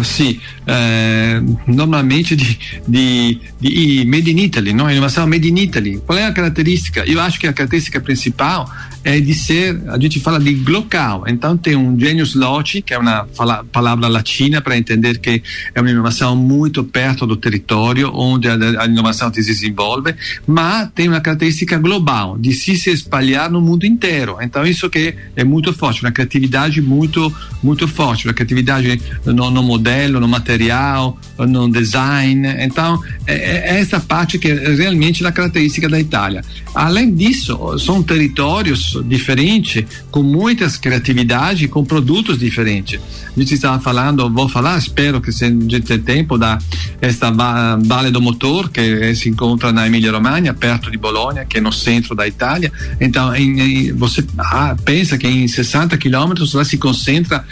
assim, 0.00 0.40
é, 0.66 1.40
normalmente 1.66 2.36
de, 2.36 2.58
de, 2.86 3.40
de 3.60 4.04
Made 4.06 4.30
in 4.30 4.38
Italy, 4.44 4.72
não? 4.72 4.90
Inovação 4.90 5.26
Made 5.26 5.48
in 5.48 5.58
Italy. 5.58 6.00
Qual 6.06 6.18
é 6.18 6.26
a 6.26 6.32
característica? 6.32 7.04
Eu 7.06 7.20
acho 7.20 7.38
que 7.40 7.46
a 7.46 7.52
característica 7.52 8.00
principal 8.00 8.70
é 9.02 9.20
de 9.20 9.34
ser, 9.34 9.82
a 9.88 9.98
gente 9.98 10.18
fala 10.18 10.40
de 10.40 10.54
local. 10.66 11.24
Então 11.26 11.56
tem 11.58 11.76
um 11.76 11.98
genius 11.98 12.34
loci, 12.34 12.80
que 12.80 12.94
é 12.94 12.98
uma 12.98 13.26
palavra 13.70 14.08
latina 14.08 14.62
para 14.62 14.78
entender 14.78 15.18
que 15.18 15.42
é 15.74 15.80
uma 15.80 15.90
inovação 15.90 16.34
muito 16.34 16.82
perto 16.82 17.26
do 17.26 17.36
território 17.36 17.93
onde 18.02 18.48
a, 18.48 18.54
a 18.82 18.86
inovação 18.86 19.32
se 19.32 19.42
desenvolve, 19.42 20.14
mas 20.46 20.88
tem 20.94 21.08
uma 21.08 21.20
característica 21.20 21.78
global, 21.78 22.38
de 22.38 22.52
se 22.52 22.76
se 22.76 22.90
espalhar 22.90 23.50
no 23.50 23.60
mundo 23.60 23.84
inteiro. 23.84 24.38
Então 24.40 24.66
isso 24.66 24.88
que 24.88 25.14
é 25.36 25.44
muito 25.44 25.72
forte, 25.72 26.02
uma 26.02 26.12
criatividade 26.12 26.80
muito 26.80 27.32
muito 27.62 27.86
forte, 27.86 28.26
uma 28.26 28.34
criatividade 28.34 29.00
no, 29.24 29.50
no 29.50 29.62
modelo, 29.62 30.18
no 30.20 30.28
material, 30.28 31.18
no 31.38 31.70
design. 31.70 32.46
Então 32.60 33.00
é, 33.26 33.34
é 33.34 33.80
essa 33.80 34.00
parte 34.00 34.38
que 34.38 34.48
é 34.48 34.74
realmente 34.74 35.24
a 35.26 35.32
característica 35.32 35.88
da 35.88 36.00
Itália. 36.00 36.42
Além 36.74 37.14
disso, 37.14 37.78
são 37.78 38.02
territórios 38.02 38.98
diferentes, 39.06 39.84
com 40.10 40.22
muitas 40.22 40.76
criatividades, 40.76 41.70
com 41.70 41.84
produtos 41.84 42.38
diferentes. 42.38 43.00
A 43.36 43.38
gente 43.40 43.54
estava 43.54 43.80
falando, 43.80 44.28
vou 44.30 44.48
falar, 44.48 44.76
espero 44.78 45.20
que 45.20 45.30
se 45.30 45.44
a 45.44 45.48
gente 45.48 45.80
tenha 45.80 45.98
tempo, 46.00 46.36
da 46.36 46.58
esta 47.00 47.30
va- 47.30 47.76
Vale 47.82 48.10
do 48.10 48.20
Motor, 48.20 48.68
que 48.70 49.14
se 49.14 49.28
encontra 49.28 49.72
na 49.72 49.86
Emília-Romagna, 49.86 50.52
perto 50.54 50.90
de 50.90 50.96
Bologna, 50.98 51.44
que 51.44 51.58
é 51.58 51.60
no 51.60 51.72
centro 51.72 52.14
da 52.14 52.26
Itália. 52.26 52.72
Então, 53.00 53.34
em- 53.34 53.60
em- 53.88 53.92
você 53.92 54.24
ah, 54.38 54.76
pensa 54.84 55.16
que 55.16 55.26
em 55.28 55.46
60 55.46 55.96
quilômetros 55.96 56.54
lá 56.54 56.64
se 56.64 56.76
concentra 56.76 57.44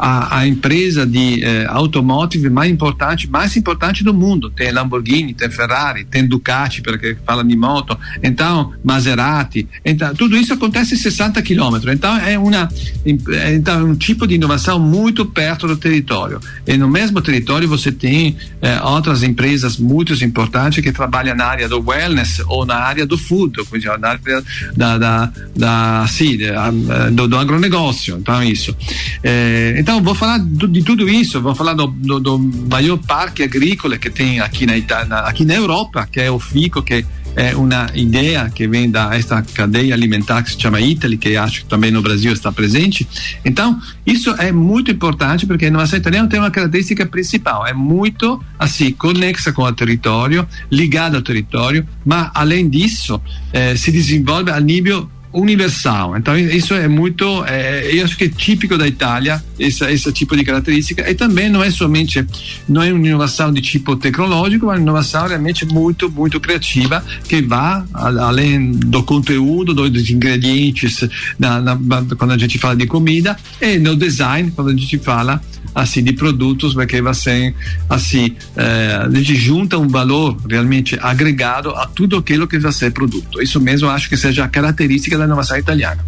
a, 0.00 0.38
a 0.38 0.46
empresa 0.46 1.06
de 1.06 1.44
eh, 1.44 1.66
automotive 1.68 2.48
mais 2.48 2.70
importante, 2.70 3.28
mais 3.28 3.54
importante 3.54 4.02
do 4.02 4.14
mundo. 4.14 4.48
Tem 4.48 4.72
Lamborghini, 4.72 5.34
tem 5.34 5.50
Ferrari, 5.50 6.06
tem 6.06 6.26
Ducati, 6.26 6.80
porque 6.80 7.18
fala 7.26 7.44
de 7.44 7.54
moto, 7.54 7.98
então 8.22 8.72
Maserati. 8.82 9.68
Então, 9.84 10.14
tudo 10.14 10.38
isso 10.38 10.54
acontece 10.54 10.94
em 10.94 10.96
60 10.96 11.42
quilômetros. 11.42 11.92
Então, 11.92 12.16
é 12.16 12.38
uma 12.38 12.66
então, 13.04 13.80
é 13.80 13.84
um 13.84 13.94
tipo 13.94 14.26
de 14.26 14.36
inovação 14.36 14.78
muito 14.78 15.26
perto 15.26 15.66
do 15.66 15.76
território. 15.76 16.40
E 16.66 16.78
no 16.78 16.88
mesmo 16.88 17.20
território 17.20 17.68
você 17.68 17.92
tem 17.92 18.38
eh, 18.62 18.80
outras 18.82 19.22
empresas 19.22 19.76
muito 19.76 20.14
importantes 20.24 20.82
que 20.82 20.92
trabalham 20.92 21.36
na 21.36 21.44
área 21.44 21.68
do 21.68 21.78
wellness 21.86 22.40
ou 22.46 22.64
na 22.64 22.76
área 22.76 23.04
do 23.04 23.18
food, 23.18 23.58
na 24.00 24.08
área 24.08 24.44
da, 24.74 24.96
da, 24.96 25.32
da, 25.54 26.06
sim, 26.08 26.38
do, 27.12 27.28
do 27.28 27.36
agronegócio. 27.36 28.16
Então, 28.16 28.42
isso. 28.42 28.74
Eh, 29.22 29.76
então, 29.78 29.89
vou 30.02 30.14
falar 30.14 30.38
do- 30.38 30.68
de 30.68 30.82
tudo 30.82 31.08
isso, 31.08 31.40
vou 31.40 31.54
falar 31.54 31.72
do, 31.74 31.86
do, 31.86 32.20
do 32.20 32.38
maior 32.38 32.98
parque 32.98 33.42
agrícola 33.42 33.96
que 33.98 34.10
tem 34.10 34.38
aqui 34.40 34.66
na, 34.66 34.74
na, 35.06 35.18
aqui 35.20 35.44
na 35.44 35.54
Europa, 35.54 36.06
que 36.12 36.20
é 36.20 36.30
o 36.30 36.38
FICO, 36.38 36.82
que 36.82 37.04
é 37.36 37.54
uma 37.56 37.86
ideia 37.94 38.50
que 38.52 38.66
vem 38.66 38.90
da 38.90 39.14
esta 39.16 39.40
cadeia 39.40 39.94
alimentar 39.94 40.42
que 40.42 40.50
se 40.50 40.60
chama 40.60 40.80
Italy, 40.80 41.16
que 41.16 41.36
acho 41.36 41.60
que 41.62 41.66
também 41.66 41.90
no 41.90 42.02
Brasil 42.02 42.32
está 42.32 42.50
presente. 42.52 43.06
Então, 43.44 43.80
isso 44.04 44.30
é 44.38 44.50
muito 44.52 44.90
importante 44.90 45.46
porque 45.46 45.64
a 45.64 45.68
inovação 45.68 45.98
italiana 45.98 46.28
tem 46.28 46.40
uma 46.40 46.50
característica 46.50 47.06
principal, 47.06 47.64
é 47.66 47.72
muito 47.72 48.42
assim 48.58 48.90
conexa 48.92 49.52
com 49.52 49.62
o 49.62 49.72
território, 49.72 50.46
ligada 50.70 51.16
ao 51.16 51.22
território, 51.22 51.86
mas 52.04 52.30
além 52.34 52.68
disso 52.68 53.20
eh, 53.52 53.76
se 53.76 53.92
desenvolve 53.92 54.50
a 54.50 54.58
nível 54.60 55.08
universal. 55.32 56.16
Então 56.16 56.36
isso 56.36 56.74
é 56.74 56.88
muito, 56.88 57.44
é, 57.46 57.90
eu 57.94 58.04
acho 58.04 58.16
que 58.16 58.24
é 58.24 58.28
típico 58.28 58.76
da 58.76 58.86
Itália 58.86 59.42
esse, 59.58 59.84
esse 59.90 60.12
tipo 60.12 60.36
de 60.36 60.44
característica 60.44 61.08
e 61.08 61.14
também 61.14 61.48
não 61.48 61.62
é 61.62 61.70
somente 61.70 62.24
não 62.68 62.82
é 62.82 62.92
uma 62.92 63.06
inovação 63.06 63.52
de 63.52 63.60
tipo 63.60 63.94
tecnológico, 63.96 64.66
mas 64.66 64.76
uma 64.76 64.82
inovação 64.82 65.26
realmente 65.28 65.64
muito 65.66 66.10
muito 66.10 66.40
criativa 66.40 67.04
que 67.28 67.40
a- 67.94 68.08
além 68.26 68.72
do 68.72 69.02
conteúdo, 69.02 69.72
do- 69.74 69.88
dos 69.88 70.10
ingredientes 70.10 71.04
na, 71.38 71.60
na- 71.60 71.76
quando 72.18 72.32
a 72.32 72.38
gente 72.38 72.58
fala 72.58 72.74
de 72.76 72.86
comida 72.86 73.36
e 73.60 73.78
no 73.78 73.94
design 73.96 74.50
quando 74.50 74.70
a 74.70 74.74
gente 74.76 74.98
fala 74.98 75.40
assim 75.72 76.02
de 76.02 76.12
produtos 76.12 76.74
porque 76.74 77.00
ser 77.14 77.54
assim 77.88 78.34
eh, 78.56 79.00
a 79.06 79.10
gente 79.10 79.36
junta 79.36 79.78
um 79.78 79.86
valor 79.86 80.36
realmente 80.48 80.98
agregado 81.00 81.70
a 81.70 81.86
tudo 81.86 82.16
aquilo 82.16 82.48
que 82.48 82.58
vai 82.58 82.72
ser 82.72 82.90
produto 82.92 83.40
isso 83.40 83.60
mesmo 83.60 83.88
acho 83.88 84.08
que 84.08 84.16
seja 84.16 84.44
a 84.44 84.48
característica 84.48 85.16
inovação 85.24 85.56
italiana 85.58 86.02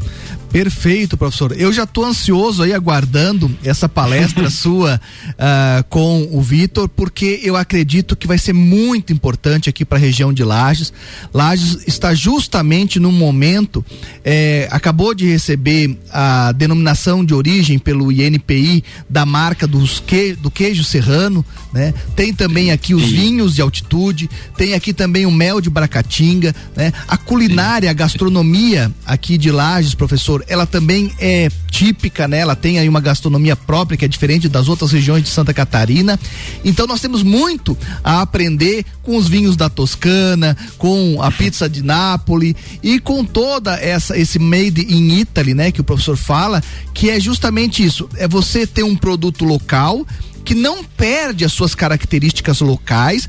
Perfeito, 0.52 1.16
professor. 1.16 1.58
Eu 1.58 1.72
já 1.72 1.84
estou 1.84 2.04
ansioso 2.04 2.62
aí 2.62 2.74
aguardando 2.74 3.50
essa 3.64 3.88
palestra 3.88 4.48
sua 4.52 5.00
ah, 5.38 5.82
com 5.88 6.28
o 6.30 6.42
Vitor, 6.42 6.90
porque 6.90 7.40
eu 7.42 7.56
acredito 7.56 8.14
que 8.14 8.26
vai 8.26 8.36
ser 8.36 8.52
muito 8.52 9.14
importante 9.14 9.70
aqui 9.70 9.82
para 9.82 9.96
a 9.96 10.00
região 10.00 10.30
de 10.30 10.44
Lages. 10.44 10.92
Lages 11.32 11.78
está 11.86 12.14
justamente 12.14 13.00
no 13.00 13.10
momento, 13.10 13.82
eh, 14.22 14.68
acabou 14.70 15.14
de 15.14 15.26
receber 15.26 15.98
a 16.12 16.52
denominação 16.52 17.24
de 17.24 17.32
origem 17.32 17.78
pelo 17.78 18.12
INPI 18.12 18.84
da 19.08 19.24
marca 19.24 19.66
dos 19.66 20.00
que, 20.00 20.34
do 20.34 20.50
queijo 20.50 20.84
serrano, 20.84 21.42
né? 21.72 21.94
Tem 22.14 22.34
também 22.34 22.70
aqui 22.70 22.94
os 22.94 23.04
vinhos 23.10 23.54
de 23.54 23.62
altitude, 23.62 24.28
tem 24.56 24.74
aqui 24.74 24.92
também 24.92 25.24
o 25.24 25.30
mel 25.30 25.62
de 25.62 25.70
Bracatinga, 25.70 26.54
né? 26.76 26.92
A 27.08 27.16
culinária, 27.16 27.90
a 27.90 27.94
gastronomia 27.94 28.92
aqui 29.06 29.38
de 29.38 29.50
Lages, 29.50 29.94
professor, 29.94 30.41
ela 30.48 30.66
também 30.66 31.12
é 31.18 31.48
típica, 31.70 32.28
né? 32.28 32.38
Ela 32.38 32.54
tem 32.54 32.78
aí 32.78 32.88
uma 32.88 33.00
gastronomia 33.00 33.56
própria 33.56 33.96
que 33.96 34.04
é 34.04 34.08
diferente 34.08 34.48
das 34.48 34.68
outras 34.68 34.92
regiões 34.92 35.22
de 35.24 35.30
Santa 35.30 35.54
Catarina. 35.54 36.18
Então 36.64 36.86
nós 36.86 37.00
temos 37.00 37.22
muito 37.22 37.76
a 38.04 38.20
aprender 38.20 38.84
com 39.02 39.16
os 39.16 39.28
vinhos 39.28 39.56
da 39.56 39.68
Toscana, 39.68 40.56
com 40.78 41.20
a 41.22 41.30
pizza 41.30 41.68
de 41.68 41.82
Nápoles 41.82 42.54
e 42.82 43.00
com 43.00 43.24
toda 43.24 43.74
essa 43.76 44.16
esse 44.16 44.38
made 44.38 44.82
in 44.82 45.20
Italy, 45.20 45.54
né, 45.54 45.72
que 45.72 45.80
o 45.80 45.84
professor 45.84 46.16
fala, 46.16 46.62
que 46.94 47.10
é 47.10 47.18
justamente 47.18 47.84
isso, 47.84 48.08
é 48.16 48.28
você 48.28 48.66
ter 48.66 48.82
um 48.82 48.96
produto 48.96 49.44
local 49.44 50.06
que 50.44 50.54
não 50.54 50.84
perde 50.84 51.44
as 51.44 51.52
suas 51.52 51.74
características 51.74 52.60
locais. 52.60 53.28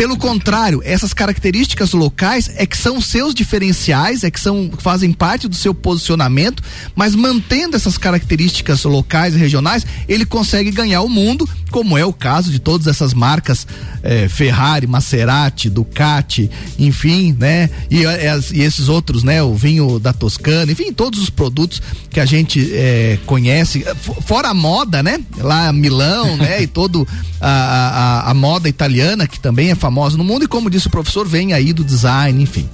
Pelo 0.00 0.16
contrário, 0.16 0.80
essas 0.82 1.12
características 1.12 1.92
locais 1.92 2.50
é 2.56 2.64
que 2.64 2.78
são 2.78 3.02
seus 3.02 3.34
diferenciais, 3.34 4.24
é 4.24 4.30
que 4.30 4.40
são 4.40 4.70
fazem 4.78 5.12
parte 5.12 5.46
do 5.46 5.54
seu 5.54 5.74
posicionamento, 5.74 6.62
mas 6.96 7.14
mantendo 7.14 7.76
essas 7.76 7.98
características 7.98 8.82
locais 8.84 9.34
e 9.34 9.36
regionais, 9.36 9.84
ele 10.08 10.24
consegue 10.24 10.70
ganhar 10.70 11.02
o 11.02 11.08
mundo, 11.10 11.46
como 11.70 11.98
é 11.98 12.04
o 12.04 12.14
caso 12.14 12.50
de 12.50 12.58
todas 12.58 12.86
essas 12.86 13.12
marcas 13.12 13.66
eh, 14.02 14.26
Ferrari, 14.26 14.86
Maserati, 14.86 15.68
Ducati, 15.68 16.50
enfim, 16.78 17.36
né? 17.38 17.68
E, 17.90 18.06
as, 18.06 18.52
e, 18.52 18.62
esses 18.62 18.88
outros, 18.88 19.22
né? 19.22 19.42
O 19.42 19.54
vinho 19.54 19.98
da 19.98 20.14
Toscana, 20.14 20.72
enfim, 20.72 20.94
todos 20.94 21.20
os 21.20 21.28
produtos 21.28 21.82
que 22.08 22.20
a 22.20 22.24
gente 22.24 22.70
eh, 22.72 23.18
conhece, 23.26 23.84
fora 24.26 24.48
a 24.48 24.54
moda, 24.54 25.02
né? 25.02 25.20
Lá 25.36 25.70
Milão, 25.74 26.38
né? 26.38 26.62
E 26.62 26.66
todo 26.66 27.06
a, 27.38 27.50
a, 27.50 28.30
a 28.30 28.34
moda 28.34 28.66
italiana 28.66 29.26
que 29.26 29.38
também 29.38 29.70
é 29.70 29.74
famosa 29.74 29.89
no 29.90 30.24
mundo 30.24 30.44
e 30.44 30.48
como 30.48 30.70
disse 30.70 30.86
o 30.86 30.90
professor, 30.90 31.26
vem 31.26 31.52
aí 31.52 31.72
do 31.72 31.84
design, 31.84 32.42
enfim. 32.42 32.68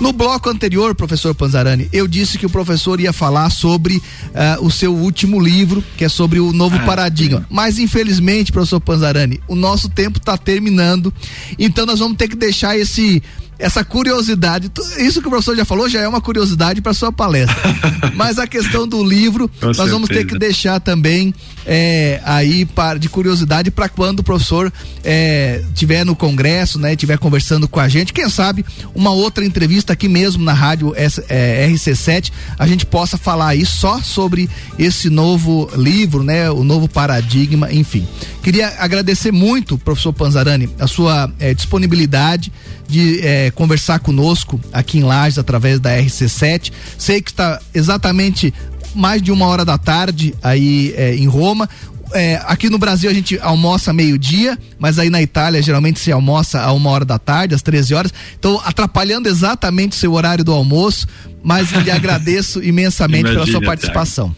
No 0.00 0.12
bloco 0.12 0.48
anterior, 0.48 0.94
professor 0.94 1.34
Panzarani, 1.34 1.88
eu 1.92 2.08
disse 2.08 2.38
que 2.38 2.46
o 2.46 2.50
professor 2.50 3.00
ia 3.00 3.12
falar 3.12 3.50
sobre 3.50 3.96
uh, 3.96 4.64
o 4.64 4.70
seu 4.70 4.94
último 4.94 5.40
livro, 5.40 5.82
que 5.96 6.04
é 6.04 6.08
sobre 6.08 6.40
o 6.40 6.52
novo 6.52 6.76
ah, 6.76 6.84
paradigma. 6.84 7.40
Sim. 7.40 7.46
Mas 7.50 7.78
infelizmente, 7.78 8.52
professor 8.52 8.80
Panzarani, 8.80 9.40
o 9.46 9.54
nosso 9.54 9.88
tempo 9.88 10.18
está 10.18 10.36
terminando. 10.36 11.12
Então 11.58 11.84
nós 11.86 11.98
vamos 11.98 12.16
ter 12.16 12.28
que 12.28 12.36
deixar 12.36 12.78
esse 12.78 13.22
essa 13.62 13.84
curiosidade. 13.84 14.70
Isso 14.98 15.22
que 15.22 15.28
o 15.28 15.30
professor 15.30 15.56
já 15.56 15.64
falou 15.64 15.88
já 15.88 16.00
é 16.00 16.08
uma 16.08 16.20
curiosidade 16.20 16.80
para 16.80 16.92
sua 16.92 17.12
palestra. 17.12 17.56
Mas 18.14 18.36
a 18.36 18.46
questão 18.46 18.88
do 18.88 19.02
livro, 19.04 19.48
Com 19.48 19.66
nós 19.66 19.76
certeza. 19.76 19.94
vamos 19.94 20.08
ter 20.08 20.26
que 20.26 20.36
deixar 20.36 20.80
também 20.80 21.32
é, 21.64 22.20
aí 22.24 22.68
de 22.98 23.08
curiosidade 23.08 23.70
para 23.70 23.88
quando 23.88 24.18
o 24.18 24.22
professor 24.24 24.72
é, 25.04 25.62
tiver 25.74 26.04
no 26.04 26.16
congresso, 26.16 26.76
né, 26.76 26.96
tiver 26.96 27.18
conversando 27.18 27.68
com 27.68 27.78
a 27.78 27.88
gente, 27.88 28.12
quem 28.12 28.28
sabe 28.28 28.64
uma 28.96 29.10
outra 29.10 29.44
entrevista 29.44 29.92
aqui 29.92 30.08
mesmo 30.08 30.42
na 30.42 30.52
rádio 30.52 30.92
é, 30.96 31.68
RC7, 31.68 32.32
a 32.58 32.66
gente 32.66 32.84
possa 32.84 33.16
falar 33.16 33.48
aí 33.48 33.64
só 33.64 34.00
sobre 34.02 34.50
esse 34.76 35.08
novo 35.08 35.70
livro, 35.76 36.24
né, 36.24 36.50
o 36.50 36.64
novo 36.64 36.88
paradigma, 36.88 37.72
enfim. 37.72 38.06
Queria 38.42 38.74
agradecer 38.78 39.30
muito, 39.30 39.78
professor 39.78 40.12
Panzarani, 40.12 40.68
a 40.80 40.88
sua 40.88 41.32
é, 41.38 41.54
disponibilidade 41.54 42.52
de 42.92 43.20
é, 43.22 43.50
conversar 43.50 43.98
conosco 44.00 44.60
aqui 44.70 44.98
em 44.98 45.02
Lages 45.02 45.38
através 45.38 45.80
da 45.80 45.96
RC7. 45.96 46.70
Sei 46.98 47.22
que 47.22 47.30
está 47.30 47.58
exatamente 47.72 48.52
mais 48.94 49.22
de 49.22 49.32
uma 49.32 49.46
hora 49.46 49.64
da 49.64 49.78
tarde 49.78 50.34
aí 50.42 50.92
é, 50.94 51.16
em 51.16 51.26
Roma. 51.26 51.68
É, 52.12 52.38
aqui 52.44 52.68
no 52.68 52.76
Brasil 52.78 53.08
a 53.08 53.14
gente 53.14 53.38
almoça 53.40 53.90
meio-dia, 53.90 54.58
mas 54.78 54.98
aí 54.98 55.08
na 55.08 55.22
Itália 55.22 55.62
geralmente 55.62 55.98
se 55.98 56.12
almoça 56.12 56.60
a 56.60 56.70
uma 56.70 56.90
hora 56.90 57.06
da 57.06 57.18
tarde, 57.18 57.54
às 57.54 57.62
13 57.62 57.94
horas. 57.94 58.14
Então, 58.38 58.60
atrapalhando 58.62 59.26
exatamente 59.26 59.92
o 59.92 59.94
seu 59.94 60.12
horário 60.12 60.44
do 60.44 60.52
almoço, 60.52 61.06
mas 61.42 61.72
lhe 61.72 61.88
agradeço 61.90 62.62
imensamente 62.62 63.30
Imagina, 63.30 63.44
pela 63.46 63.50
sua 63.50 63.66
participação. 63.66 64.36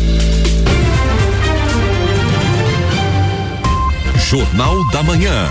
Jornal 4.30 4.88
da 4.90 5.02
Manhã. 5.02 5.48